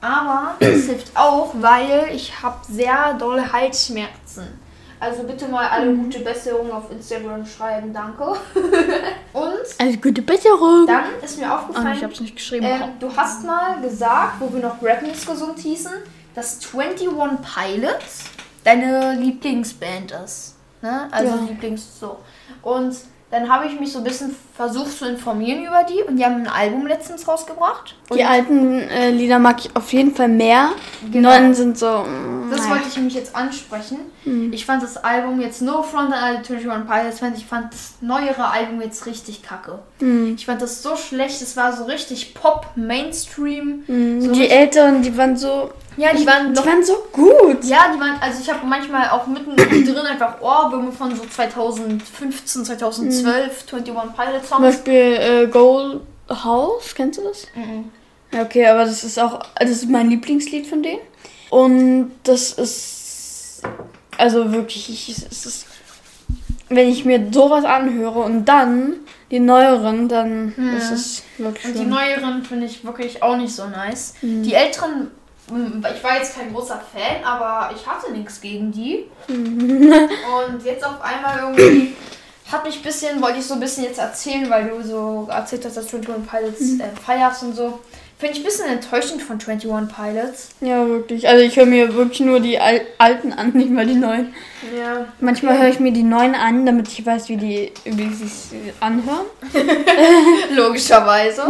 [0.00, 4.59] aber es hilft auch, weil ich habe sehr dolle Halsschmerzen.
[5.00, 8.22] Also bitte mal alle gute Besserung auf Instagram schreiben, danke.
[9.32, 10.86] Und Also gute Besserung.
[10.86, 12.66] dann ist mir aufgefallen, ich hab's nicht geschrieben.
[12.66, 15.92] ähm, du hast mal gesagt, wo wir noch Rap News gesund hießen,
[16.34, 17.08] dass 21
[17.42, 18.24] Pilots
[18.62, 20.56] deine Lieblingsband ist.
[20.82, 21.08] Ne?
[21.10, 21.42] Also Ja.
[21.48, 22.18] Lieblings so.
[22.62, 22.94] Und
[23.30, 26.36] dann habe ich mich so ein bisschen versucht zu informieren über die und die haben
[26.42, 27.94] ein Album letztens rausgebracht.
[28.12, 30.70] Die alten äh, Lieder mag ich auf jeden Fall mehr.
[31.02, 31.30] Die Genau.
[31.30, 31.86] neuen sind so.
[32.04, 32.70] mm, das naja.
[32.72, 33.98] wollte ich nämlich jetzt ansprechen.
[34.24, 34.52] Hm.
[34.52, 37.94] Ich fand das Album jetzt No Front an alle 21 Pilots Fans, ich fand das
[38.00, 39.78] neuere Album jetzt richtig kacke.
[40.00, 40.34] Hm.
[40.34, 43.84] Ich fand das so schlecht, es war so richtig Pop, Mainstream.
[43.86, 44.20] Hm.
[44.20, 45.70] So die Älteren, die waren so.
[46.00, 47.62] Ja, die waren Die noch waren so gut.
[47.64, 52.64] Ja, die waren, also ich habe manchmal auch mitten drin einfach Ohrwürmer von so 2015,
[52.64, 54.60] 2012, 21 Pilot Zum Songs.
[54.60, 57.46] Beispiel äh, Gold House, kennst du das?
[57.54, 57.90] Mhm.
[58.40, 61.00] Okay, aber das ist auch, das ist mein Lieblingslied von denen.
[61.50, 63.62] Und das ist,
[64.16, 65.66] also wirklich, ich, es ist,
[66.68, 68.94] wenn ich mir sowas anhöre und dann
[69.32, 70.76] die neueren, dann Mhm.
[70.76, 74.14] ist es wirklich Und die neueren finde ich wirklich auch nicht so nice.
[74.22, 74.44] Mhm.
[74.44, 75.10] Die älteren,
[75.94, 79.04] ich war jetzt kein großer Fan, aber ich hatte nichts gegen die.
[79.28, 81.94] Und jetzt auf einmal irgendwie
[82.50, 85.64] hat mich ein bisschen, wollte ich so ein bisschen jetzt erzählen, weil du so erzählt
[85.64, 86.80] hast, dass 21 Pilots Mhm.
[86.80, 87.78] äh, feierst und so.
[88.18, 90.48] Finde ich ein bisschen enttäuschend von 21 Pilots.
[90.60, 91.26] Ja, wirklich.
[91.26, 94.34] Also ich höre mir wirklich nur die Al alten an, nicht mal die neuen.
[94.76, 95.06] Ja.
[95.20, 98.72] Manchmal höre ich mir die neuen an, damit ich weiß, wie die wie sie sich
[98.80, 99.24] anhören.
[100.54, 101.44] Logischerweise.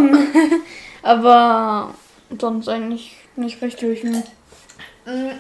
[1.03, 1.95] Aber
[2.39, 4.05] sonst eigentlich nicht richtig.
[4.05, 4.23] Ne?
[5.07, 5.31] Mm,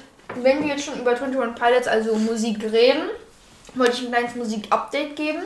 [0.42, 3.03] Wenn wir jetzt schon über 21 Pilots, also Musik reden,
[3.74, 5.42] wollte ich ein kleines Musik-Update geben.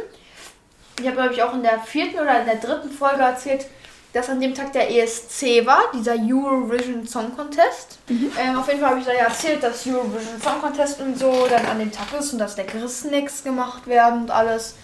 [1.01, 3.67] Ich habe, glaube ich, auch in der vierten oder in der dritten Folge erzählt,
[4.13, 7.99] dass an dem Tag der ESC war, dieser Eurovision Song Contest.
[8.09, 11.47] Ähm, auf jeden Fall habe ich da ja erzählt, dass Eurovision Song Contest und so
[11.51, 14.77] dann an dem Tag ist und dass Leckeres-Snacks gemacht werden und alles.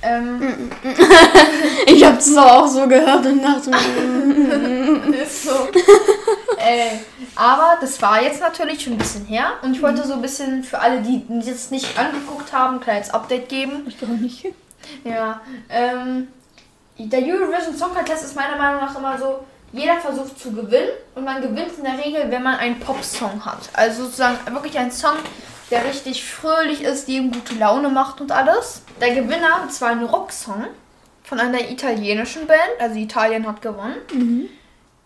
[0.00, 0.70] Ähm,
[1.86, 3.70] Ich habe es auch so gehört und dachte
[5.22, 5.68] ist so.
[6.56, 6.98] Äh,
[7.36, 10.64] aber das war jetzt natürlich schon ein bisschen her und ich wollte so ein bisschen
[10.64, 13.84] für alle, die das nicht angeguckt haben, ein kleines Update geben.
[13.86, 14.46] ich doch nicht.
[15.04, 16.28] Ja, ähm,
[16.96, 21.24] der Eurovision Song Contest ist meiner Meinung nach immer so, jeder versucht zu gewinnen und
[21.24, 23.68] man gewinnt in der Regel, wenn man einen Pop-Song hat.
[23.74, 25.16] Also sozusagen wirklich ein Song,
[25.70, 28.82] der richtig fröhlich ist, die ihm gute Laune macht und alles.
[29.00, 30.66] Der Gewinner, und zwar ein Rocksong
[31.22, 33.96] von einer italienischen Band, also Italien hat gewonnen.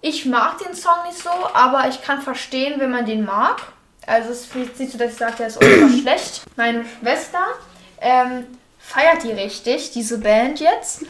[0.05, 3.63] Ich mag den Song nicht so, aber ich kann verstehen, wenn man den mag.
[4.05, 6.43] Also es ist nicht so, dass ich sage, der ist ultra schlecht.
[6.57, 7.39] Meine Schwester
[8.01, 8.47] ähm,
[8.81, 11.05] feiert die richtig, diese Band jetzt.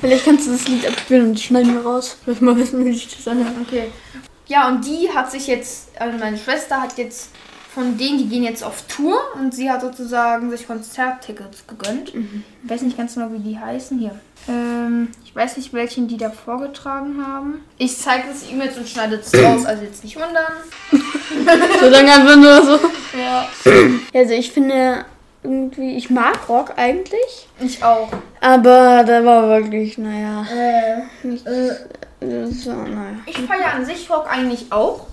[0.00, 2.18] Vielleicht kannst du das Lied abspielen und schneiden wir raus.
[2.26, 3.54] Lass mal wissen, wie sich das anhört.
[3.62, 3.92] Okay.
[4.48, 7.30] Ja, und die hat sich jetzt, also meine Schwester hat jetzt
[7.74, 12.12] von denen, die gehen jetzt auf Tour und sie hat sozusagen sich Konzerttickets gegönnt.
[12.14, 14.18] Ich weiß nicht ganz genau, wie die heißen hier.
[14.48, 17.64] Ähm, ich weiß nicht, welchen die da vorgetragen haben.
[17.78, 20.52] Ich zeige es ihm jetzt und schneide es raus, also jetzt nicht wundern.
[21.80, 22.78] So lange einfach nur so.
[23.18, 23.48] Ja.
[24.14, 25.04] Also ich finde
[25.42, 27.48] irgendwie, ich mag Rock eigentlich.
[27.60, 28.08] Ich auch.
[28.40, 31.70] Aber da war wirklich, naja, Äh, nicht äh,
[32.50, 33.16] so, naja.
[33.26, 35.06] ich feiere an sich Rock eigentlich auch.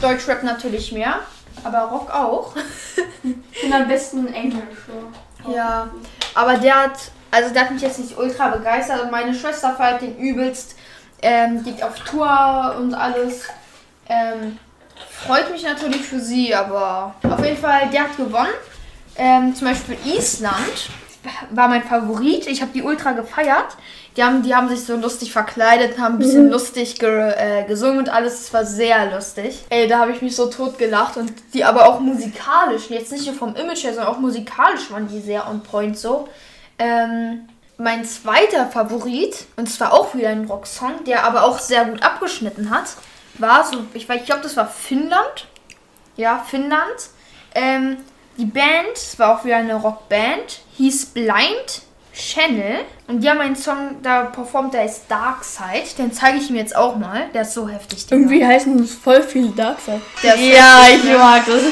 [0.00, 1.20] Deutschrap natürlich mehr,
[1.66, 2.54] aber Rock auch.
[3.52, 4.78] Ich finde am besten Englisch.
[5.52, 5.88] Ja,
[6.34, 10.02] aber der hat, also der hat mich jetzt nicht ultra begeistert und meine Schwester feiert
[10.02, 10.76] den übelst,
[11.22, 13.44] ähm, geht auf Tour und alles.
[14.08, 14.58] Ähm,
[15.10, 18.54] freut mich natürlich für sie, aber auf jeden Fall, der hat gewonnen.
[19.16, 20.90] Ähm, zum Beispiel Island
[21.50, 22.46] war mein Favorit.
[22.46, 23.76] Ich habe die ultra gefeiert.
[24.16, 26.52] Die haben, die haben sich so lustig verkleidet, haben ein bisschen mhm.
[26.52, 28.40] lustig ge, äh, gesungen und alles.
[28.40, 29.64] Es war sehr lustig.
[29.68, 31.18] Ey, da habe ich mich so tot gelacht.
[31.18, 35.06] Und die aber auch musikalisch, jetzt nicht nur vom Image her, sondern auch musikalisch waren
[35.08, 36.28] die sehr on point so.
[36.78, 42.02] Ähm, mein zweiter Favorit, und zwar auch wieder ein Rocksong, der aber auch sehr gut
[42.02, 42.88] abgeschnitten hat,
[43.34, 45.46] war so, ich, ich glaube, das war Finnland.
[46.16, 47.10] Ja, Finnland.
[47.54, 47.98] Ähm,
[48.38, 51.82] die Band, es war auch wieder eine Rockband, hieß Blind
[52.16, 52.80] Channel.
[53.08, 55.86] Und die haben einen Song da performt, der ist Dark Side.
[55.98, 57.28] Den zeige ich ihm jetzt auch mal.
[57.34, 58.06] Der ist so heftig.
[58.10, 60.00] Irgendwie heißen es voll viel Dark Side.
[60.22, 61.18] ja, heftig, ich ne?
[61.18, 61.62] mag das.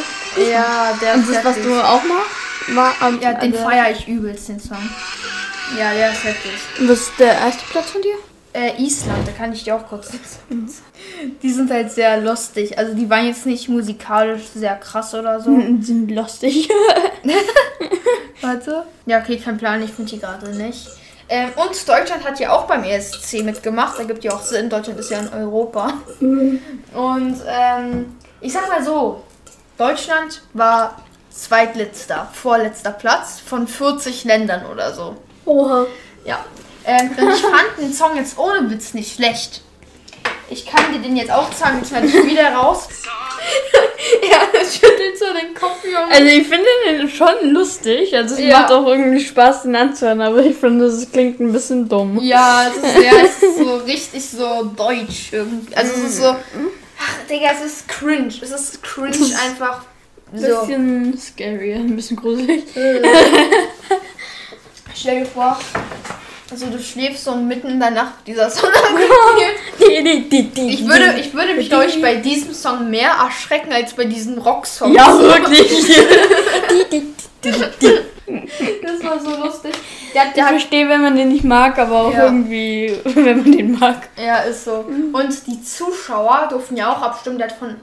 [0.50, 2.76] Ja, der ist das, was du auch machst?
[2.76, 4.78] War, um, ja, den feiere ich übelst, den Song.
[5.78, 6.52] Ja, der ist heftig.
[6.78, 8.16] Und was ist der erste Platz von dir?
[8.54, 10.72] Äh, Island, da kann ich dir auch kurz sagen.
[11.42, 12.78] Die sind halt sehr lustig.
[12.78, 15.50] Also die waren jetzt nicht musikalisch sehr krass oder so.
[15.58, 16.68] Die sind lustig.
[18.40, 18.84] Warte.
[19.06, 20.86] Ja, okay, kein Plan, ich finde die gerade nicht.
[21.28, 23.98] Ähm, und Deutschland hat ja auch beim ESC mitgemacht.
[23.98, 24.70] Da gibt ja auch Sinn.
[24.70, 25.94] Deutschland ist ja in Europa.
[26.20, 26.60] Mhm.
[26.92, 29.24] Und ähm, ich sag mal so,
[29.76, 35.16] Deutschland war zweitletzter, vorletzter Platz von 40 Ländern oder so.
[35.44, 35.86] Oha.
[36.24, 36.44] Ja.
[36.86, 39.62] Ähm, und ich fand den Song jetzt ohne Witz nicht schlecht.
[40.50, 42.88] Ich kann dir den jetzt auch zeigen, jetzt werde ich wieder raus.
[44.30, 45.82] ja, schüttelt so den Kopf.
[45.84, 46.10] Junge.
[46.10, 48.14] Also ich finde den schon lustig.
[48.14, 48.60] Also es ja.
[48.60, 52.18] macht auch irgendwie Spaß, den anzuhören, aber ich finde, es klingt ein bisschen dumm.
[52.22, 55.74] Ja, es ist, ja, es ist so richtig so deutsch irgendwie.
[55.74, 56.26] Also es ist so.
[56.26, 58.34] Ach, Digga, es ist cringe.
[58.40, 59.82] Es ist cringe einfach.
[60.32, 60.60] Ein so.
[60.60, 62.64] bisschen scary, ein bisschen gruselig.
[64.94, 65.58] Stell dir vor,
[66.54, 68.70] also du schläfst so mitten in der Nacht dieser Song
[69.78, 74.38] ich würde, ich würde mich, glaube ich, bei diesem Song mehr erschrecken als bei diesem
[74.38, 74.94] Rocksong.
[74.94, 75.96] Ja, wirklich.
[77.42, 79.74] das war so lustig.
[80.14, 82.26] Der, der ich verstehe, wenn man den nicht mag, aber auch ja.
[82.26, 84.08] irgendwie, wenn man den mag.
[84.16, 84.84] Ja, ist so.
[85.12, 87.38] Und die Zuschauer durften ja auch abstimmen.
[87.38, 87.74] Der hat von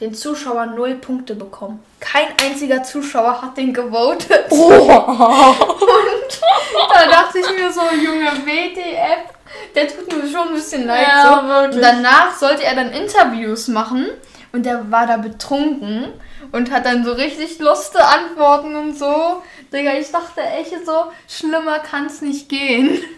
[0.00, 1.82] den Zuschauern null Punkte bekommen.
[2.00, 4.46] Kein einziger Zuschauer hat den gewotet.
[4.50, 4.56] Oh.
[4.66, 6.40] Und
[6.92, 9.34] da dachte ich mir so, Junge, WTF,
[9.74, 11.06] der tut mir schon ein bisschen leid.
[11.08, 11.48] Ja, so.
[11.48, 11.76] Wirklich.
[11.76, 14.08] Und danach sollte er dann Interviews machen
[14.52, 16.12] und der war da betrunken
[16.52, 19.42] und hat dann so richtig lustige Antworten und so.
[19.72, 23.02] Digga, ich dachte echt so, schlimmer kann's nicht gehen.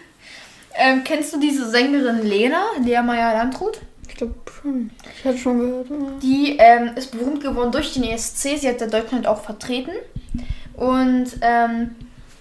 [0.81, 3.79] Ähm, kennst du diese Sängerin Lena, Lea Meyer-Landrut?
[4.19, 4.91] Glaube schon.
[5.17, 5.87] Ich hatte schon gehört.
[6.21, 8.59] Die ähm, ist berühmt geworden durch den ESC.
[8.59, 9.91] Sie hat ja Deutschland auch vertreten.
[10.75, 11.95] Und ähm,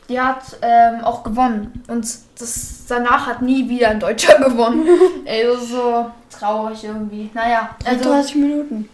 [0.09, 1.83] die hat ähm, auch gewonnen.
[1.89, 2.07] Und
[2.39, 4.87] das, danach hat nie wieder ein Deutscher gewonnen.
[5.25, 7.31] ey, das ist so traurig irgendwie.
[7.35, 7.77] Naja.
[7.85, 8.89] Also, 30 Minuten.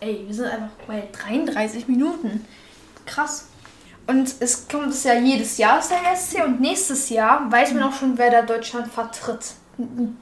[0.00, 2.44] Ey, wir sind einfach bei 33 Minuten.
[3.04, 3.48] Krass.
[4.06, 7.82] Und es kommt es ja jedes Jahr aus der ESC und nächstes Jahr weiß man
[7.82, 9.54] auch schon, wer da Deutschland vertritt.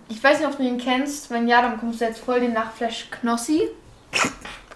[0.08, 1.30] Ich weiß nicht, ob du ihn kennst.
[1.30, 3.68] Wenn ja, dann kommst du jetzt voll den Nachflash Knossi.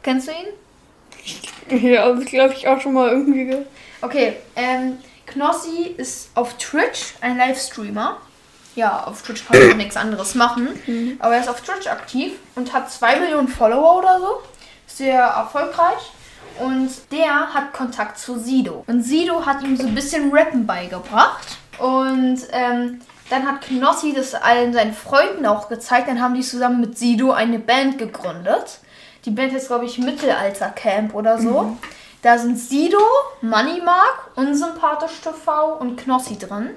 [0.03, 1.83] Kennst du ihn?
[1.83, 3.57] Ja, das glaube ich auch schon mal irgendwie.
[4.01, 8.19] Okay, ähm, Knossi ist auf Twitch ein Livestreamer.
[8.75, 10.69] Ja, auf Twitch kann man nichts anderes machen.
[10.87, 11.17] Mhm.
[11.19, 14.43] Aber er ist auf Twitch aktiv und hat 2 Millionen Follower oder so.
[14.87, 16.13] Sehr erfolgreich.
[16.59, 18.85] Und der hat Kontakt zu Sido.
[18.87, 21.59] Und Sido hat ihm so ein bisschen Rappen beigebracht.
[21.79, 26.09] Und ähm, dann hat Knossi das allen seinen Freunden auch gezeigt.
[26.09, 28.81] Dann haben die zusammen mit Sido eine Band gegründet.
[29.25, 31.63] Die Band heißt, glaube ich, Mittelalter Camp oder so.
[31.63, 31.79] Mhm.
[32.23, 32.99] Da sind Sido,
[33.41, 36.71] Moneymark, Unsympathisch TV und Knossi drin.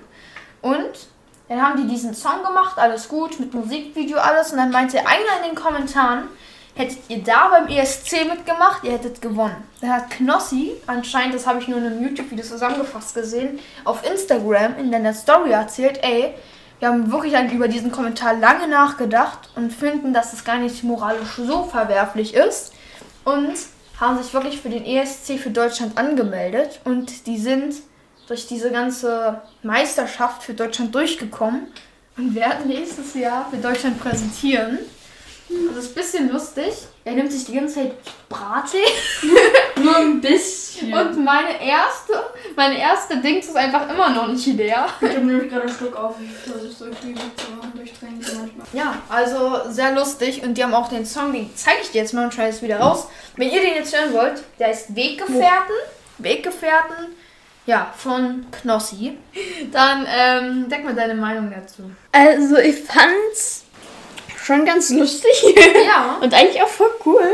[0.62, 1.08] Und
[1.50, 4.52] dann haben die diesen Song gemacht, alles gut, mit Musikvideo, alles.
[4.52, 6.28] Und dann meinte einer in den Kommentaren,
[6.76, 9.64] hättet ihr da beim ESC mitgemacht, ihr hättet gewonnen.
[9.82, 14.78] Da hat Knossi, anscheinend, das habe ich nur in einem YouTube-Video zusammengefasst gesehen, auf Instagram
[14.80, 16.34] in deiner Story erzählt, ey,
[16.80, 21.36] wir haben wirklich über diesen Kommentar lange nachgedacht und finden, dass es gar nicht moralisch
[21.38, 22.74] so verwerflich ist.
[23.24, 23.54] Und
[24.00, 26.82] haben sich wirklich für den ESC für Deutschland angemeldet.
[26.84, 27.76] Und die sind
[28.28, 31.68] durch diese ganze Meisterschaft für Deutschland durchgekommen
[32.18, 34.80] und werden nächstes Jahr für Deutschland präsentieren.
[35.76, 36.74] Das ist ein bisschen lustig.
[37.06, 37.92] Er nimmt sich die ganze Zeit
[38.30, 38.84] Brattee.
[39.82, 40.94] Nur ein bisschen.
[40.94, 42.13] Und meine erste,
[42.56, 44.88] meine erste Dings ist einfach immer noch nicht leer.
[45.02, 46.16] Ich habe nämlich gerade einen Schluck auf.
[46.22, 48.68] Ich versuche es irgendwie zu machen durch Trinken manchmal.
[48.74, 50.44] Ja, also sehr lustig.
[50.44, 52.62] Und die haben auch den Song, den zeige ich dir jetzt mal und schreibe es
[52.62, 53.08] wieder raus.
[53.36, 55.76] Wenn ihr den jetzt hören wollt, der ist Weggefährten.
[56.20, 57.16] Weggefährten.
[57.66, 59.18] Ja, von Knossi.
[59.72, 61.89] Dann ähm, denk mal deine Meinung dazu.
[62.12, 63.62] Also ich fand's
[64.44, 65.44] schon ganz lustig.
[65.86, 66.18] Ja.
[66.22, 67.28] Und eigentlich auch voll cool.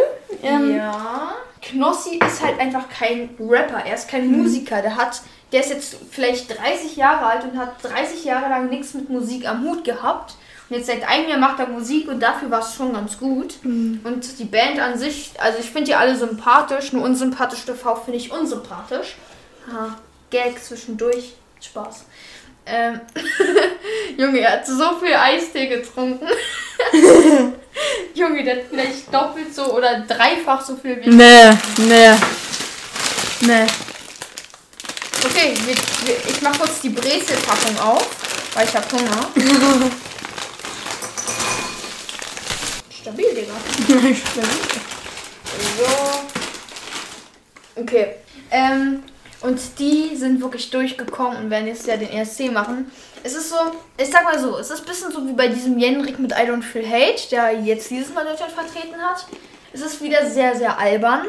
[0.43, 1.34] Ähm, ja.
[1.62, 4.43] Knossi ist halt einfach kein Rapper, er ist kein Mhm.
[4.43, 4.82] Musiker.
[4.82, 8.93] Der hat, der ist jetzt vielleicht 30 Jahre alt und hat 30 Jahre lang nichts
[8.93, 10.36] mit Musik am Hut gehabt.
[10.69, 13.56] Und jetzt seit einem Jahr macht er Musik und dafür war es schon ganz gut.
[13.63, 14.02] Mhm.
[14.04, 18.17] Und die Band an sich, also ich finde die alle sympathisch, nur unsympathisch TV finde
[18.17, 19.15] ich unsympathisch.
[19.72, 19.98] Ha,
[20.30, 21.34] Gag zwischendurch.
[21.62, 22.06] Spaß.
[22.71, 23.01] Ähm,
[24.17, 26.27] Junge, er hat so viel Eistee getrunken.
[28.13, 31.10] Junge, der hat vielleicht doppelt so oder dreifach so viel wie.
[31.10, 32.12] Nee, nee.
[33.41, 33.65] Nee.
[35.25, 38.08] Okay, wir, wir, ich mach kurz die Brezelpackung auf,
[38.53, 39.32] weil ich hab Hunger.
[43.01, 43.53] Stabil, Digga.
[44.36, 44.41] So.
[47.82, 48.15] Okay.
[48.51, 49.03] Ähm,
[49.41, 52.91] und die sind wirklich durchgekommen und werden jetzt ja den ESC machen.
[53.23, 53.56] Es ist so,
[53.97, 56.49] ich sag mal so, es ist ein bisschen so wie bei diesem Jenrik mit I
[56.49, 59.25] Don't Feel Hate, der jetzt dieses Mal Deutschland vertreten hat.
[59.71, 61.25] Es ist wieder sehr, sehr albern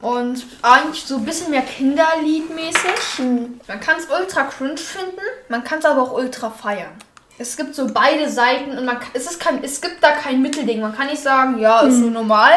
[0.00, 3.20] und eigentlich so ein bisschen mehr Kinderliedmäßig.
[3.66, 6.92] Man kann es ultra cringe finden, man kann es aber auch ultra feiern.
[7.38, 10.40] Es gibt so beide Seiten und man kann, es, ist kein, es gibt da kein
[10.40, 10.80] Mittelding.
[10.80, 12.52] Man kann nicht sagen, ja, ist so normal.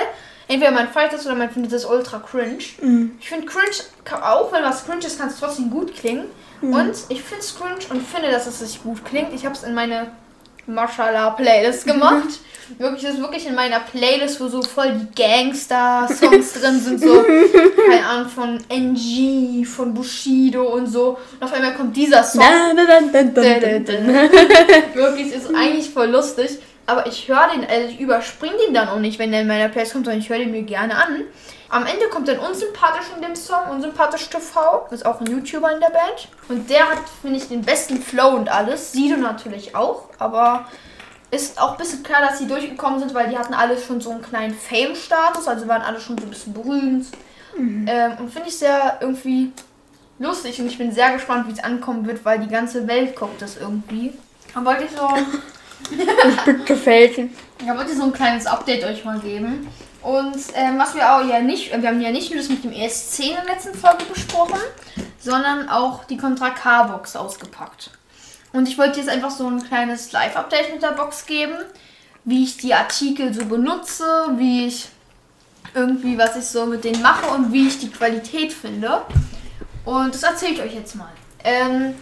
[0.48, 2.64] Entweder man feiert es oder man findet es ultra cringe.
[3.20, 6.26] Ich finde cringe, auch wenn was cringe ist, kann es trotzdem gut klingen.
[6.62, 9.34] Und ich finde es cringe und finde, dass es sich gut klingt.
[9.34, 10.08] Ich habe es in meine
[10.66, 12.40] Mashallah Playlist gemacht.
[12.78, 17.00] wirklich, das ist wirklich in meiner Playlist, wo so voll die Gangster-Songs drin sind.
[17.02, 17.24] So,
[17.90, 21.18] keine Ahnung, von NG, von Bushido und so.
[21.40, 22.42] Und auf einmal kommt dieser Song.
[24.94, 26.60] Wirklich, es ist eigentlich voll lustig.
[26.88, 29.70] Aber ich höre den, also ich überspringe den dann auch nicht, wenn der in meiner
[29.70, 31.26] Playlist kommt, sondern ich höre den mir gerne an.
[31.70, 35.82] Am Ende kommt dann Unsympathisch in dem Song, Unsympathisch TV, ist auch ein YouTuber in
[35.82, 36.30] der Band.
[36.48, 38.94] Und der hat, finde ich, den besten Flow und alles.
[38.94, 40.66] Sido natürlich auch, aber
[41.30, 44.12] ist auch ein bisschen klar, dass sie durchgekommen sind, weil die hatten alle schon so
[44.12, 47.08] einen kleinen Fame-Status, also waren alle schon so ein bisschen berühmt.
[47.88, 49.52] Ähm, und finde ich sehr irgendwie
[50.20, 53.42] lustig und ich bin sehr gespannt, wie es ankommen wird, weil die ganze Welt guckt
[53.42, 54.14] das irgendwie.
[54.54, 55.08] Dann wollte ich so,
[56.66, 57.30] Gefällt.
[57.66, 59.68] da wollte ich so ein kleines Update euch mal geben.
[60.02, 62.72] Und ähm, was wir auch ja nicht, wir haben ja nicht nur das mit dem
[62.72, 64.60] ESC in der letzten Folge besprochen,
[65.20, 67.92] sondern auch die Contra K-Box ausgepackt.
[68.54, 71.56] Und ich wollte jetzt einfach so ein kleines Live-Update mit der Box geben,
[72.24, 74.06] wie ich die Artikel so benutze,
[74.38, 74.88] wie ich
[75.74, 79.02] irgendwie, was ich so mit denen mache und wie ich die Qualität finde.
[79.86, 81.12] Und das erzähle ich euch jetzt mal.
[81.44, 81.96] Ähm,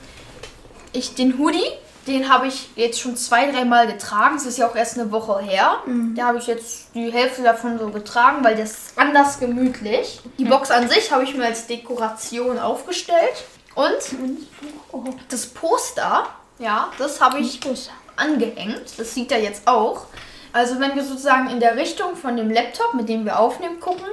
[0.94, 1.72] ich den Hoodie,
[2.08, 4.36] den habe ich jetzt schon zwei, dreimal getragen.
[4.36, 5.78] Es ist ja auch erst eine Woche her.
[6.16, 10.22] Da habe ich jetzt die Hälfte davon so getragen, weil das ist anders gemütlich.
[10.38, 13.46] Die Box an sich habe ich mir als Dekoration aufgestellt.
[13.74, 13.98] Und
[15.30, 16.28] das Poster,
[16.60, 17.60] ja, das habe ich
[18.16, 18.84] angehängt.
[18.98, 20.06] Das sieht er jetzt auch.
[20.54, 24.08] Also wenn wir sozusagen in der Richtung von dem Laptop, mit dem wir aufnehmen, gucken,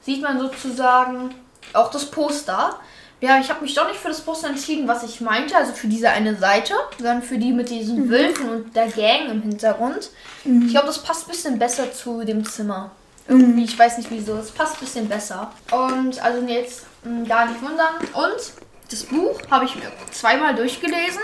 [0.00, 1.34] sieht man sozusagen
[1.72, 2.80] auch das Poster.
[3.26, 5.88] Ja, ich habe mich doch nicht für das Poster entschieden, was ich meinte, also für
[5.88, 10.10] diese eine Seite, sondern für die mit diesen Wölfen und der Gang im Hintergrund.
[10.44, 12.92] Ich glaube, das passt ein bisschen besser zu dem Zimmer.
[13.26, 15.50] Irgendwie, ich weiß nicht wieso, es passt ein bisschen besser.
[15.72, 17.96] Und also jetzt mh, da nicht wundern.
[18.12, 18.52] Und
[18.92, 21.22] das Buch habe ich mir zweimal durchgelesen.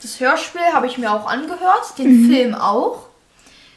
[0.00, 3.08] Das Hörspiel habe ich mir auch angehört, den Film auch.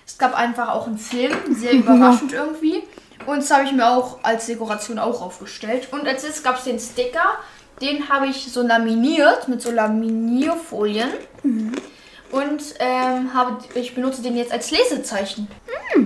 [0.06, 2.84] Es gab einfach auch einen Film, sehr überraschend irgendwie.
[3.26, 5.90] Und das habe ich mir auch als Dekoration auch aufgestellt.
[5.92, 7.38] Und als letztes gab es den Sticker,
[7.82, 11.10] den habe ich so laminiert mit so Laminierfolien.
[12.30, 15.48] Und ähm, habe, ich benutze den jetzt als Lesezeichen.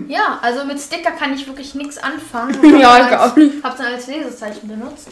[0.08, 2.58] Ja, also mit Sticker kann ich wirklich nichts anfangen.
[2.80, 3.64] Ja, ich dann auch nicht.
[3.64, 5.08] Habe dann als Lesezeichen benutzt.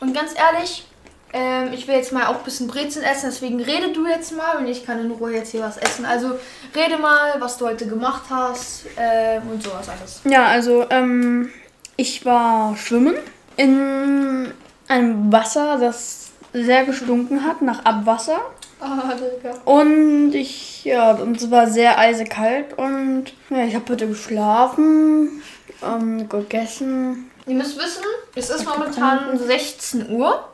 [0.00, 0.86] Und ganz ehrlich,
[1.32, 4.58] ähm, ich will jetzt mal auch ein bisschen Brezeln essen, deswegen rede du jetzt mal
[4.58, 6.04] und ich kann in Ruhe jetzt hier was essen.
[6.04, 6.38] Also
[6.74, 10.20] rede mal, was du heute gemacht hast ähm, und sowas alles.
[10.24, 11.50] Ja, also, ähm,
[11.96, 13.14] ich war schwimmen
[13.56, 14.52] in
[14.90, 18.40] einem Wasser, das sehr gestunken hat nach Abwasser.
[18.80, 19.54] Ah, Digga.
[19.64, 25.42] Und ich, ja, und es war sehr eisekalt und ja, ich habe heute geschlafen,
[25.82, 27.30] ähm, gegessen.
[27.46, 28.02] Ihr müsst wissen,
[28.34, 30.44] es ist momentan 16 Uhr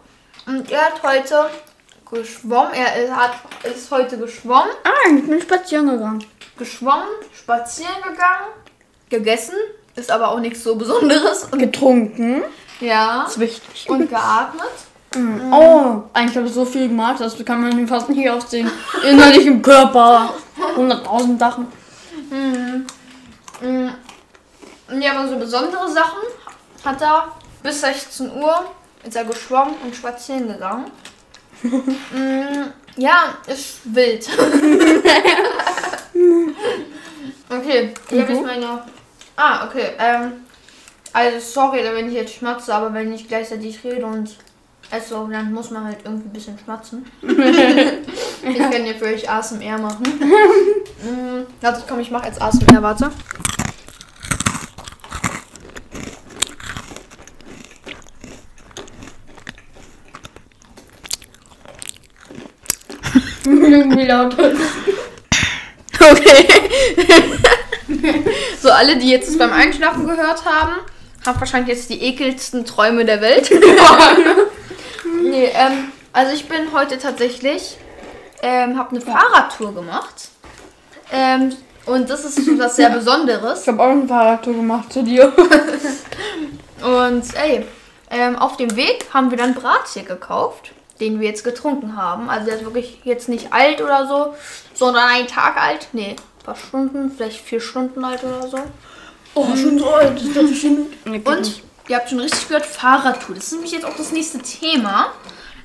[0.47, 1.51] und er hat heute
[2.11, 2.73] geschwommen.
[2.75, 3.33] Er hat,
[3.65, 6.25] ist heute geschwommen, Ah, ich bin spazieren gegangen.
[6.59, 8.49] geschwommen, spazieren gegangen,
[9.09, 9.55] gegessen.
[9.95, 11.49] Ist aber auch nichts so Besonderes.
[11.53, 12.43] Getrunken.
[12.81, 13.25] Ja.
[13.25, 13.89] ist wichtig.
[13.89, 14.69] Und geatmet.
[15.51, 18.71] Oh, eigentlich habe ich so viel gemacht, das kann man fast nicht auf den
[19.11, 20.35] innerlichen Körper.
[20.77, 21.67] 100.000 Sachen.
[22.31, 23.89] Mm,
[25.01, 26.19] Ja, aber so besondere Sachen
[26.85, 28.67] hat er bis 16 Uhr
[29.05, 30.91] ist er geschwommen und spazieren gegangen.
[31.63, 32.67] Mm,
[32.97, 34.29] ja, ist wild.
[37.49, 38.37] Okay, ich habe Mhm.
[38.37, 38.83] jetzt meine.
[39.37, 39.93] Ah, okay.
[39.99, 40.33] Ähm,
[41.17, 44.37] also sorry, wenn ich jetzt schmatze, aber wenn ich gleichzeitig rede und
[44.91, 47.07] esse, dann muss man halt irgendwie ein bisschen schmatzen.
[47.23, 50.03] ich kann ja für euch ASMR machen.
[51.03, 53.11] mm, warte, komm, ich mache jetzt ASMR, warte.
[63.47, 64.37] Irgendwie laut.
[65.99, 66.47] Okay.
[68.61, 70.81] so, alle, die jetzt beim Einschlafen gehört haben,
[71.27, 73.51] haben wahrscheinlich jetzt die ekelsten Träume der Welt.
[75.23, 77.77] nee, ähm, also ich bin heute tatsächlich,
[78.43, 80.31] ähm, habe eine Fahrradtour gemacht.
[81.13, 81.55] Ähm,
[81.87, 83.63] und das ist was sehr Besonderes.
[83.63, 85.33] Ich habe auch eine Fahrradtour gemacht zu dir.
[86.83, 87.65] Und ey,
[88.11, 92.29] ähm, auf dem Weg haben wir dann Brattee gekauft, den wir jetzt getrunken haben.
[92.29, 94.35] Also der ist wirklich jetzt nicht alt oder so,
[94.75, 95.89] sondern einen Tag alt.
[95.93, 98.59] Nee, ein paar Stunden, vielleicht vier Stunden alt oder so.
[99.37, 100.17] Oh, schon so alt.
[100.17, 100.97] Das ist doch bestimmt.
[101.05, 103.35] Und ihr habt schon richtig gehört, Fahrradtour.
[103.35, 105.13] Das ist nämlich jetzt auch das nächste Thema.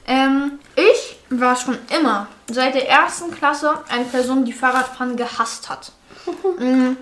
[0.05, 5.93] Ähm, ich war schon immer, seit der ersten Klasse, eine Person, die Fahrradfahren gehasst hat.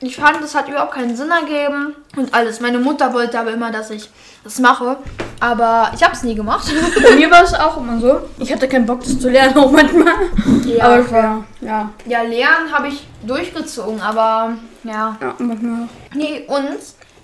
[0.00, 2.60] Ich fand, das hat überhaupt keinen Sinn ergeben und alles.
[2.60, 4.10] Meine Mutter wollte aber immer, dass ich
[4.44, 4.98] das mache,
[5.40, 6.70] aber ich habe es nie gemacht.
[7.02, 8.20] Bei mir war es auch immer so.
[8.38, 10.12] Ich hatte keinen Bock, das zu lernen, auch manchmal.
[10.64, 10.84] Ja.
[10.84, 11.90] Aber es war, ja.
[12.04, 14.52] ja, lernen habe ich durchgezogen, aber
[14.84, 15.16] ja.
[15.20, 15.88] Ja, manchmal.
[16.14, 16.78] Nee, und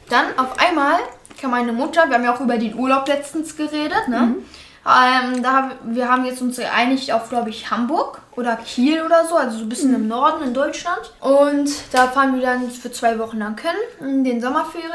[0.08, 0.98] dann auf einmal
[1.40, 4.34] kam meine Mutter, wir haben ja auch über den Urlaub letztens geredet, ne?
[4.84, 9.36] Ähm, da, wir haben jetzt uns geeinigt auf, glaube ich, Hamburg oder Kiel oder so,
[9.36, 11.12] also so ein bisschen im Norden in Deutschland.
[11.20, 14.90] Und da fahren wir dann für zwei Wochen nach Köln in den Sommerferien.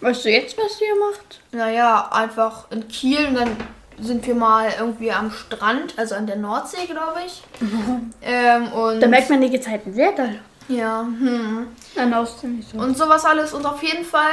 [0.00, 1.40] Weißt du jetzt, was ihr macht?
[1.52, 3.56] Naja, einfach in Kiel und dann
[4.00, 7.42] sind wir mal irgendwie am Strand, also an der Nordsee, glaube ich.
[8.22, 10.38] Ähm, und Da merkt man die Gezeiten sehr doll.
[10.68, 11.66] ja, hm.
[11.96, 12.78] An Aussehen nicht so.
[12.78, 13.52] und sowas alles.
[13.52, 14.32] Und auf jeden Fall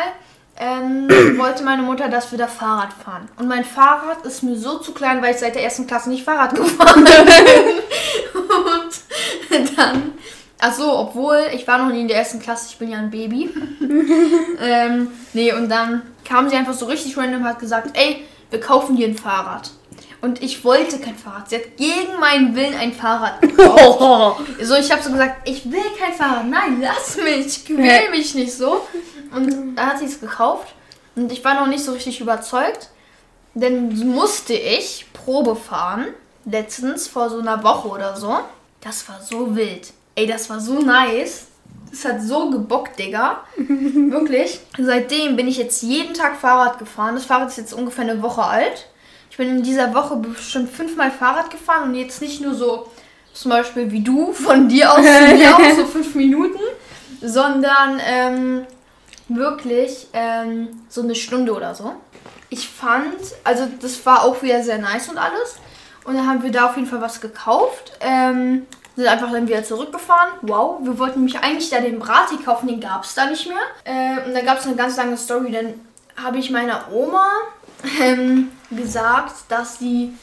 [0.58, 3.28] ähm, wollte meine Mutter, dass wir da Fahrrad fahren.
[3.38, 6.24] Und mein Fahrrad ist mir so zu klein, weil ich seit der ersten Klasse nicht
[6.24, 8.43] Fahrrad gefahren bin.
[9.60, 10.14] und dann,
[10.60, 13.12] ach so, obwohl ich war noch nie in der ersten Klasse, ich bin ja ein
[13.12, 13.49] Baby.
[14.62, 18.60] ähm, nee, und dann kam sie einfach so richtig random und hat gesagt, ey, wir
[18.60, 19.72] kaufen dir ein Fahrrad.
[20.22, 21.49] Und ich wollte kein Fahrrad.
[21.49, 24.41] Sie hat gegen meinen Willen ein Fahrrad gekauft.
[24.62, 26.47] So, ich habe so gesagt, ich will kein Fahrrad.
[26.47, 27.64] Nein, lass mich.
[27.66, 28.88] Quäl mich nicht so.
[29.34, 30.74] Und da hat sie es gekauft.
[31.16, 32.90] Und ich war noch nicht so richtig überzeugt.
[33.54, 36.08] Denn musste ich Probe fahren.
[36.46, 38.38] Letztens, vor so einer Woche oder so.
[38.82, 39.94] Das war so wild.
[40.16, 41.48] Ey, das war so nice.
[41.90, 43.44] Das hat so gebockt, Digga.
[43.58, 44.60] Wirklich.
[44.78, 47.16] Seitdem bin ich jetzt jeden Tag Fahrrad gefahren.
[47.16, 48.88] Das Fahrrad ist jetzt ungefähr eine Woche alt.
[49.32, 52.88] Ich bin in dieser Woche bestimmt fünfmal Fahrrad gefahren und jetzt nicht nur so
[53.34, 56.60] zum Beispiel wie du, von dir aus zu mir aus, so fünf Minuten,
[57.22, 58.66] sondern ähm,
[59.28, 61.94] wirklich ähm, so eine Stunde oder so.
[62.50, 65.58] Ich fand, also das war auch wieder sehr nice und alles.
[66.06, 67.94] Und dann haben wir da auf jeden Fall was gekauft.
[68.00, 70.34] Ähm, sind einfach dann wieder zurückgefahren.
[70.42, 73.58] Wow, wir wollten nämlich eigentlich da den Brati kaufen, den gab es da nicht mehr.
[73.84, 75.52] Ähm, und dann gab es eine ganz lange Story.
[75.52, 75.74] Dann
[76.24, 77.26] habe ich meiner Oma
[78.02, 80.14] ähm, gesagt, dass sie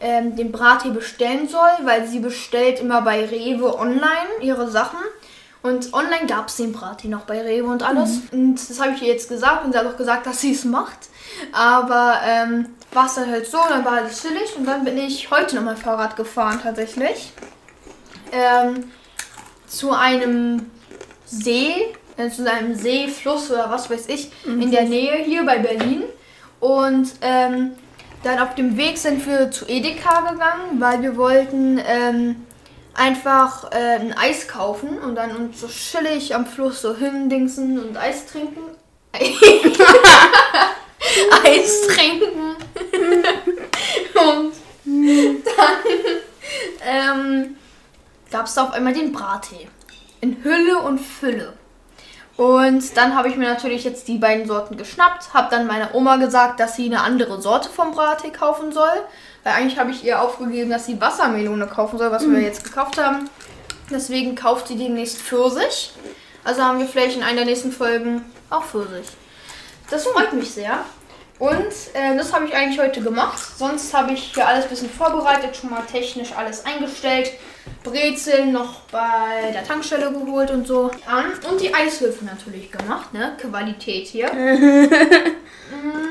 [0.00, 4.98] ähm, den Brattee bestellen soll, weil sie bestellt immer bei Rewe online ihre Sachen.
[5.62, 8.20] Und online gab es den Brattee noch bei Rewe und alles.
[8.32, 10.64] Und das habe ich ihr jetzt gesagt und sie hat auch gesagt, dass sie es
[10.64, 11.10] macht.
[11.52, 15.30] Aber ähm, war es dann halt so, dann war alles chillig und dann bin ich
[15.30, 17.32] heute nochmal Fahrrad gefahren tatsächlich.
[18.32, 18.90] Ähm,
[19.66, 20.70] zu einem
[21.26, 25.58] See, äh, zu einem See, Fluss oder was weiß ich, in der Nähe hier bei
[25.58, 26.04] Berlin.
[26.58, 27.72] Und ähm,
[28.22, 32.46] dann auf dem Weg sind wir zu Edeka gegangen, weil wir wollten ähm,
[32.94, 37.96] einfach äh, ein Eis kaufen und dann uns so chillig am Fluss so hindingsen und
[37.96, 38.62] Eis trinken.
[41.44, 42.56] Eis trinken.
[44.14, 44.52] und
[44.84, 45.76] dann
[46.86, 47.56] ähm,
[48.30, 49.68] gab es da auf einmal den Brattee.
[50.20, 51.54] In Hülle und Fülle.
[52.36, 56.16] Und dann habe ich mir natürlich jetzt die beiden Sorten geschnappt, habe dann meiner Oma
[56.16, 59.04] gesagt, dass sie eine andere Sorte vom Brattee kaufen soll.
[59.42, 62.98] Weil eigentlich habe ich ihr aufgegeben, dass sie Wassermelone kaufen soll, was wir jetzt gekauft
[63.02, 63.28] haben.
[63.90, 65.92] Deswegen kauft sie demnächst Pfirsich.
[66.44, 69.06] Also haben wir vielleicht in einer der nächsten Folgen auch Pfirsich.
[69.90, 70.84] Das freut mich sehr.
[71.38, 73.40] Und äh, das habe ich eigentlich heute gemacht.
[73.56, 77.32] Sonst habe ich hier alles ein bisschen vorbereitet, schon mal technisch alles eingestellt.
[77.82, 80.90] Brezeln noch bei der Tankstelle geholt und so.
[81.06, 81.32] An.
[81.50, 83.36] Und die Eiswürfel natürlich gemacht, ne?
[83.40, 84.30] Qualität hier.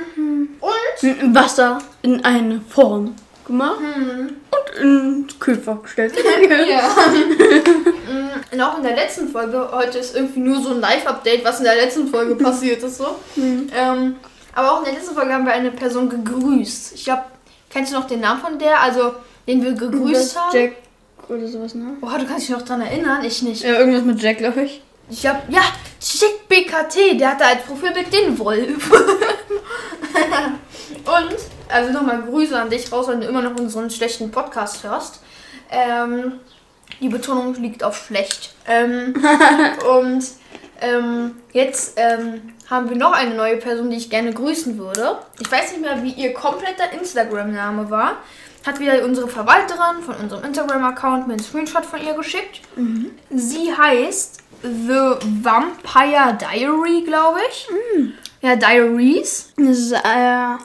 [1.02, 1.20] Mhm.
[1.22, 6.14] und Wasser in eine Form gemacht und in den Kühlfach gestellt.
[6.70, 6.82] ja.
[8.52, 11.66] Und auch in der letzten Folge, heute ist irgendwie nur so ein Live-Update, was in
[11.66, 12.98] der letzten Folge passiert ist.
[12.98, 13.16] So.
[13.38, 14.16] Ähm,
[14.56, 16.94] aber auch in der letzten Folge haben wir eine Person gegrüßt.
[16.96, 17.24] Ich glaube,
[17.70, 18.82] kennst du noch den Namen von der?
[18.82, 19.14] Also,
[19.48, 20.58] den wir gegrüßt haben?
[20.58, 20.72] Jack
[21.28, 21.98] oder sowas, ne?
[22.02, 23.64] Boah, du kannst dich noch dran erinnern, ich nicht.
[23.64, 24.82] Ja, irgendwas mit Jack, glaube ich.
[25.12, 25.62] Ich glaube, ja,
[26.02, 28.92] Jack BKT, der hatte als Profilbild den Wolf.
[31.06, 35.22] Und, also nochmal Grüße an dich raus, wenn du immer noch unseren schlechten Podcast hörst.
[35.72, 36.40] Ähm,
[37.00, 38.54] die Betonung liegt auf schlecht.
[38.68, 39.14] Ähm,
[39.98, 40.24] und
[40.82, 45.20] ähm, jetzt ähm, haben wir noch eine neue Person, die ich gerne grüßen würde.
[45.40, 48.18] Ich weiß nicht mehr, wie ihr kompletter Instagram-Name war.
[48.66, 52.62] Hat wieder unsere Verwalterin von unserem Instagram-Account mir einen Screenshot von ihr geschickt.
[53.30, 57.68] Sie heißt The Vampire Diary, glaube ich.
[58.42, 59.54] Ja, Diaries.
[59.58, 60.56] Das ist äh,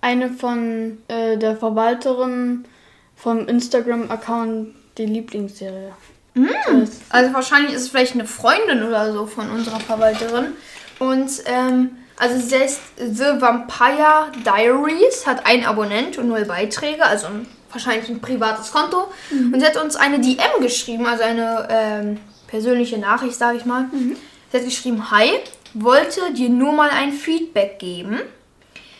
[0.00, 2.64] eine von äh, der Verwalterin
[3.16, 5.92] vom Instagram-Account die Lieblingsserie.
[6.34, 10.52] Das- Also wahrscheinlich ist es vielleicht eine Freundin oder so von unserer Verwalterin.
[10.98, 17.26] Und ähm, also sie heißt The Vampire Diaries, hat einen Abonnent und null Beiträge, also
[17.28, 19.08] ein, wahrscheinlich ein privates Konto.
[19.30, 22.18] Und sie hat uns eine DM geschrieben, also eine ähm,
[22.56, 23.84] persönliche Nachricht, sage ich mal.
[23.92, 25.28] Sie hat geschrieben, hi,
[25.74, 28.18] wollte dir nur mal ein Feedback geben.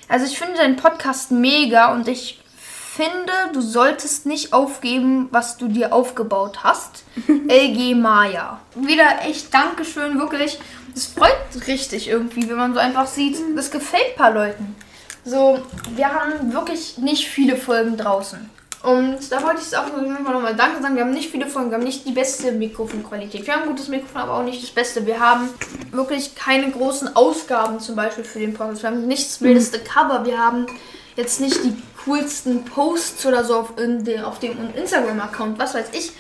[0.08, 5.68] Also ich finde deinen Podcast mega und ich finde, du solltest nicht aufgeben, was du
[5.68, 7.04] dir aufgebaut hast.
[7.48, 8.60] LG Maya.
[8.74, 10.58] Wieder echt Dankeschön, wirklich.
[10.94, 11.32] Es freut
[11.66, 14.76] richtig irgendwie, wenn man so einfach sieht, das gefällt ein paar Leuten.
[15.24, 15.62] So,
[15.94, 18.50] wir haben wirklich nicht viele Folgen draußen.
[18.86, 20.94] Und da wollte ich es auch nochmal Danke sagen.
[20.94, 23.44] Wir haben nicht viele Folgen, wir haben nicht die beste Mikrofonqualität.
[23.44, 25.04] Wir haben ein gutes Mikrofon, aber auch nicht das Beste.
[25.04, 25.48] Wir haben
[25.90, 28.84] wirklich keine großen Ausgaben zum Beispiel für den Podcast.
[28.84, 30.24] Wir haben nicht das wildeste Cover.
[30.24, 30.66] Wir haben
[31.16, 36.12] jetzt nicht die coolsten Posts oder so auf, den, auf dem Instagram-Account, was weiß ich.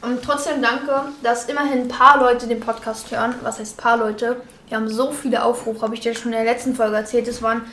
[0.00, 3.34] Und trotzdem danke, dass immerhin ein paar Leute den Podcast hören.
[3.42, 4.40] Was heißt paar Leute?
[4.68, 7.28] Wir haben so viele Aufrufe, habe ich dir schon in der letzten Folge erzählt.
[7.28, 7.66] Es waren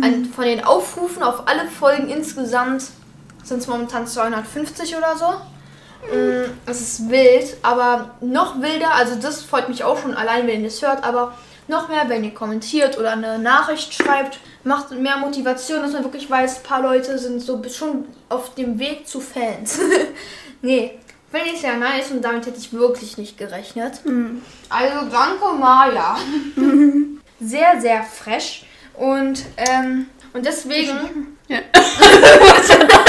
[0.00, 2.84] ein, von den Aufrufen auf alle Folgen insgesamt
[3.42, 5.26] sind es momentan 250 oder so.
[6.14, 10.62] Mm, Es ist wild, aber noch wilder, also das freut mich auch schon allein, wenn
[10.62, 11.34] ihr es hört, aber
[11.68, 16.28] noch mehr, wenn ihr kommentiert oder eine Nachricht schreibt, macht mehr Motivation, dass man wirklich
[16.28, 19.78] weiß, ein paar Leute sind so schon auf dem Weg zu Fans.
[20.62, 20.98] nee,
[21.30, 24.00] finde ich sehr nice und damit hätte ich wirklich nicht gerechnet.
[24.68, 26.16] Also danke Maya.
[27.40, 28.64] sehr, sehr fresh
[28.94, 31.38] und, ähm, und deswegen...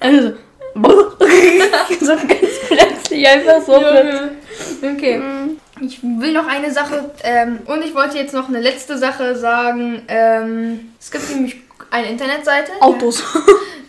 [0.00, 0.32] Also,
[2.00, 3.78] so ganz plötzlich einfach so.
[3.78, 4.30] plötzlich.
[4.82, 5.20] Okay.
[5.80, 10.02] Ich will noch eine Sache, ähm, und ich wollte jetzt noch eine letzte Sache sagen.
[10.08, 11.56] Ähm, es gibt nämlich
[11.90, 12.72] eine Internetseite.
[12.80, 13.22] Autos.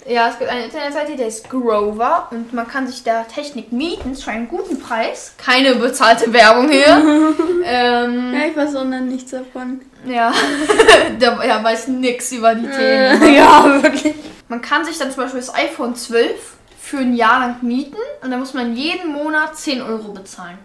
[0.10, 4.16] Ja, es gibt eine Internetseite, die heißt Grover und man kann sich da Technik mieten
[4.16, 5.34] für einen guten Preis.
[5.38, 6.88] Keine bezahlte Werbung hier.
[7.64, 9.82] ähm, Ja, ich weiß auch noch nichts davon.
[10.06, 10.32] Ja,
[11.20, 13.34] der ja, weiß nix über die Themen.
[13.36, 14.16] ja, wirklich.
[14.48, 16.36] Man kann sich dann zum Beispiel das iPhone 12
[16.80, 20.58] für ein Jahr lang mieten und dann muss man jeden Monat 10 Euro bezahlen.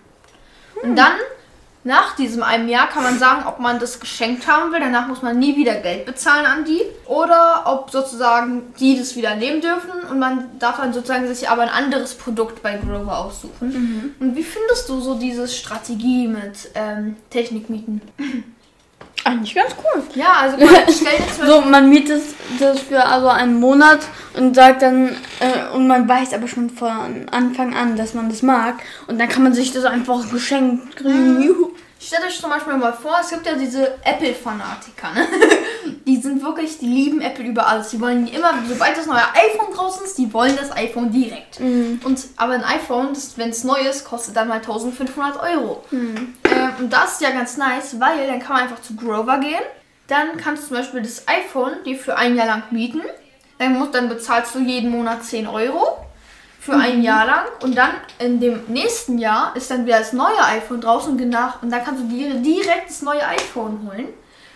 [0.82, 1.12] Und dann,
[1.85, 4.80] nach diesem einem Jahr, kann man sagen, ob man das geschenkt haben will.
[4.80, 6.80] Danach muss man nie wieder Geld bezahlen an die.
[7.05, 11.62] Oder ob sozusagen die das wieder nehmen dürfen und man darf dann sozusagen sich aber
[11.62, 14.14] ein anderes Produkt bei Grover aussuchen.
[14.18, 18.01] Und wie findest du so diese Strategie mit ähm, Technikmieten?
[19.25, 20.03] Eigentlich ganz cool.
[20.15, 22.23] Ja, also guck mal, stell dir zum So, man mietet
[22.59, 24.01] das für also einen Monat
[24.35, 28.43] und sagt dann, äh, und man weiß aber schon von Anfang an, dass man das
[28.43, 28.83] mag.
[29.07, 31.41] Und dann kann man sich das einfach geschenkt kriegen.
[31.41, 31.71] Juhu.
[32.01, 35.27] Stellt euch zum Beispiel mal vor, es gibt ja diese Apple-Fanatiker, ne?
[36.07, 37.89] Die sind wirklich, die lieben Apple über alles.
[37.89, 41.61] Die wollen immer, sobald das neue iPhone draußen ist, die wollen das iPhone direkt.
[41.61, 45.83] Und aber ein iPhone, wenn es neu ist, kostet dann mal 1500 Euro.
[45.93, 46.35] Ähm,
[46.79, 49.62] und das ist ja ganz nice, weil dann kann man einfach zu Grover gehen.
[50.09, 53.03] Dann kannst du zum Beispiel das iPhone dir für ein Jahr lang mieten.
[53.59, 56.05] Dann, musst, dann bezahlst du jeden Monat 10 Euro
[56.64, 60.43] für ein Jahr lang und dann in dem nächsten Jahr ist dann wieder das neue
[60.45, 64.09] iPhone draußen und, nach, und dann kannst du dir direkt das neue iPhone holen.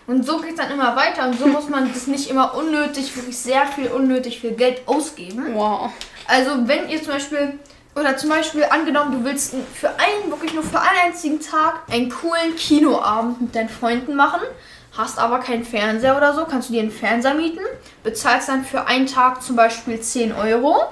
[0.06, 3.14] Und so geht es dann immer weiter und so muss man das nicht immer unnötig,
[3.14, 5.48] wirklich sehr viel unnötig viel Geld ausgeben.
[5.52, 5.90] Wow.
[6.26, 7.58] Also wenn ihr zum Beispiel,
[7.98, 12.10] oder zum Beispiel angenommen, du willst für einen, wirklich nur für einen einzigen Tag einen
[12.10, 14.40] coolen Kinoabend mit deinen Freunden machen,
[14.96, 17.60] hast aber keinen Fernseher oder so, kannst du dir einen Fernseher mieten,
[18.02, 20.82] bezahlst dann für einen Tag zum Beispiel 10 Euro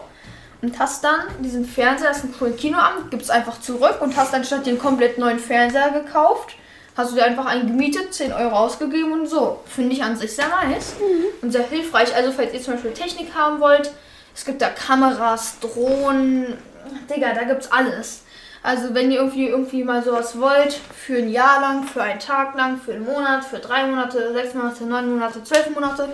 [0.62, 4.32] und hast dann diesen Fernseher, das ist ein cooler Kinoabend, gibst einfach zurück und hast
[4.32, 6.56] dann statt den komplett neuen Fernseher gekauft,
[6.96, 9.60] hast du dir einfach einen gemietet, 10 Euro ausgegeben und so.
[9.66, 10.94] Finde ich an sich sehr nice
[11.42, 12.14] und sehr hilfreich.
[12.16, 13.92] Also falls ihr zum Beispiel Technik haben wollt,
[14.34, 16.58] es gibt da Kameras, Drohnen,
[17.08, 18.22] Digga, da gibt's alles.
[18.62, 22.56] Also wenn ihr irgendwie irgendwie mal sowas wollt, für ein Jahr lang, für einen Tag
[22.56, 26.08] lang, für einen Monat, für drei Monate, sechs Monate, neun Monate, zwölf Monate,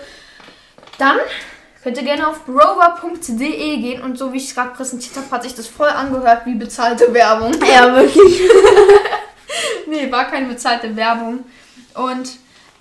[0.99, 1.17] dann
[1.83, 5.45] könnt ihr gerne auf brover.de gehen und so wie ich es gerade präsentiert habe, hat
[5.45, 7.53] sich das voll angehört wie bezahlte Werbung.
[7.67, 8.43] Ja, wirklich.
[9.87, 11.45] nee, war keine bezahlte Werbung.
[11.95, 12.33] Und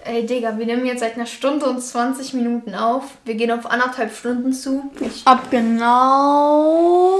[0.03, 3.03] ey, Digga, wir nehmen jetzt seit einer Stunde und 20 Minuten auf.
[3.23, 4.91] Wir gehen auf anderthalb Stunden zu.
[4.99, 7.19] Ich Ab genau.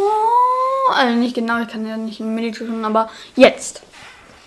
[0.92, 3.82] Also nicht genau, ich kann ja nicht in Minuten, aber jetzt.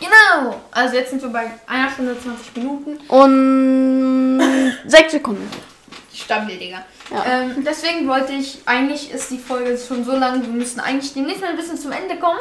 [0.00, 0.60] Genau.
[0.70, 2.96] Also jetzt sind wir bei einer Stunde 20 Minuten.
[3.08, 4.40] Und
[4.86, 5.48] sechs Sekunden.
[6.12, 6.84] Stabil, Digga.
[7.10, 7.24] Ja.
[7.26, 11.42] Ähm, deswegen wollte ich, eigentlich ist die Folge schon so lang, wir müssen eigentlich demnächst
[11.42, 12.38] mal ein bisschen zum Ende kommen.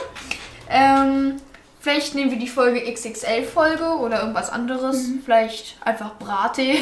[0.69, 1.41] Ähm,
[1.83, 5.05] vielleicht nehmen wir die Folge XXL-Folge oder irgendwas anderes.
[5.23, 6.81] Vielleicht einfach Brattee.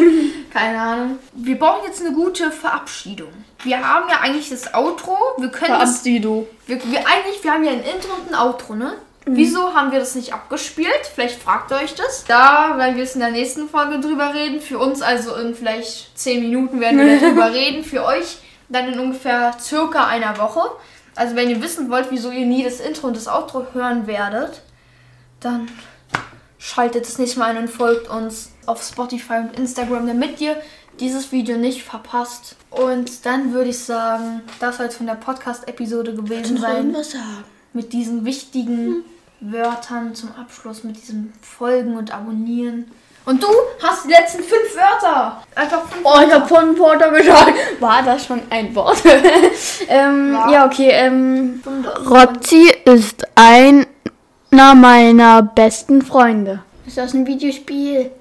[0.52, 1.18] Keine Ahnung.
[1.34, 3.28] Wir brauchen jetzt eine gute Verabschiedung.
[3.62, 5.16] Wir haben ja eigentlich das Outro.
[5.36, 6.46] Wir können das Verabschiedung.
[6.66, 8.94] wir, wir eigentlich, wir haben ja ein Intro und ein Outro, ne?
[9.26, 11.12] Wieso haben wir das nicht abgespielt?
[11.14, 12.24] Vielleicht fragt ihr euch das.
[12.24, 14.62] Da werden wir es in der nächsten Folge drüber reden.
[14.62, 17.84] Für uns also in vielleicht 10 Minuten werden wir darüber reden.
[17.84, 18.38] Für euch
[18.70, 20.62] dann in ungefähr circa einer Woche.
[21.18, 24.62] Also wenn ihr wissen wollt, wieso ihr nie das Intro und das Outro hören werdet,
[25.40, 25.68] dann
[26.58, 30.56] schaltet es nicht mal ein und folgt uns auf Spotify und Instagram, damit ihr
[31.00, 32.54] dieses Video nicht verpasst.
[32.70, 37.44] Und dann würde ich sagen, das soll es von der Podcast-Episode gewesen sein was sagen?
[37.72, 39.02] mit diesen wichtigen
[39.40, 42.92] Wörtern zum Abschluss, mit diesem Folgen und Abonnieren.
[43.28, 43.48] Und du
[43.82, 45.42] hast die letzten fünf Wörter.
[45.54, 47.52] Einfach fünf Oh, ich von Porter geschaut.
[47.80, 49.02] War das schon ein Wort?
[49.88, 50.50] ähm, Ja.
[50.50, 50.66] ja.
[50.66, 50.88] okay.
[50.92, 51.62] Ähm,
[52.08, 53.84] Roxy ist einer
[54.50, 56.60] meiner besten Freunde.
[56.86, 58.12] Ist das ein Videospiel?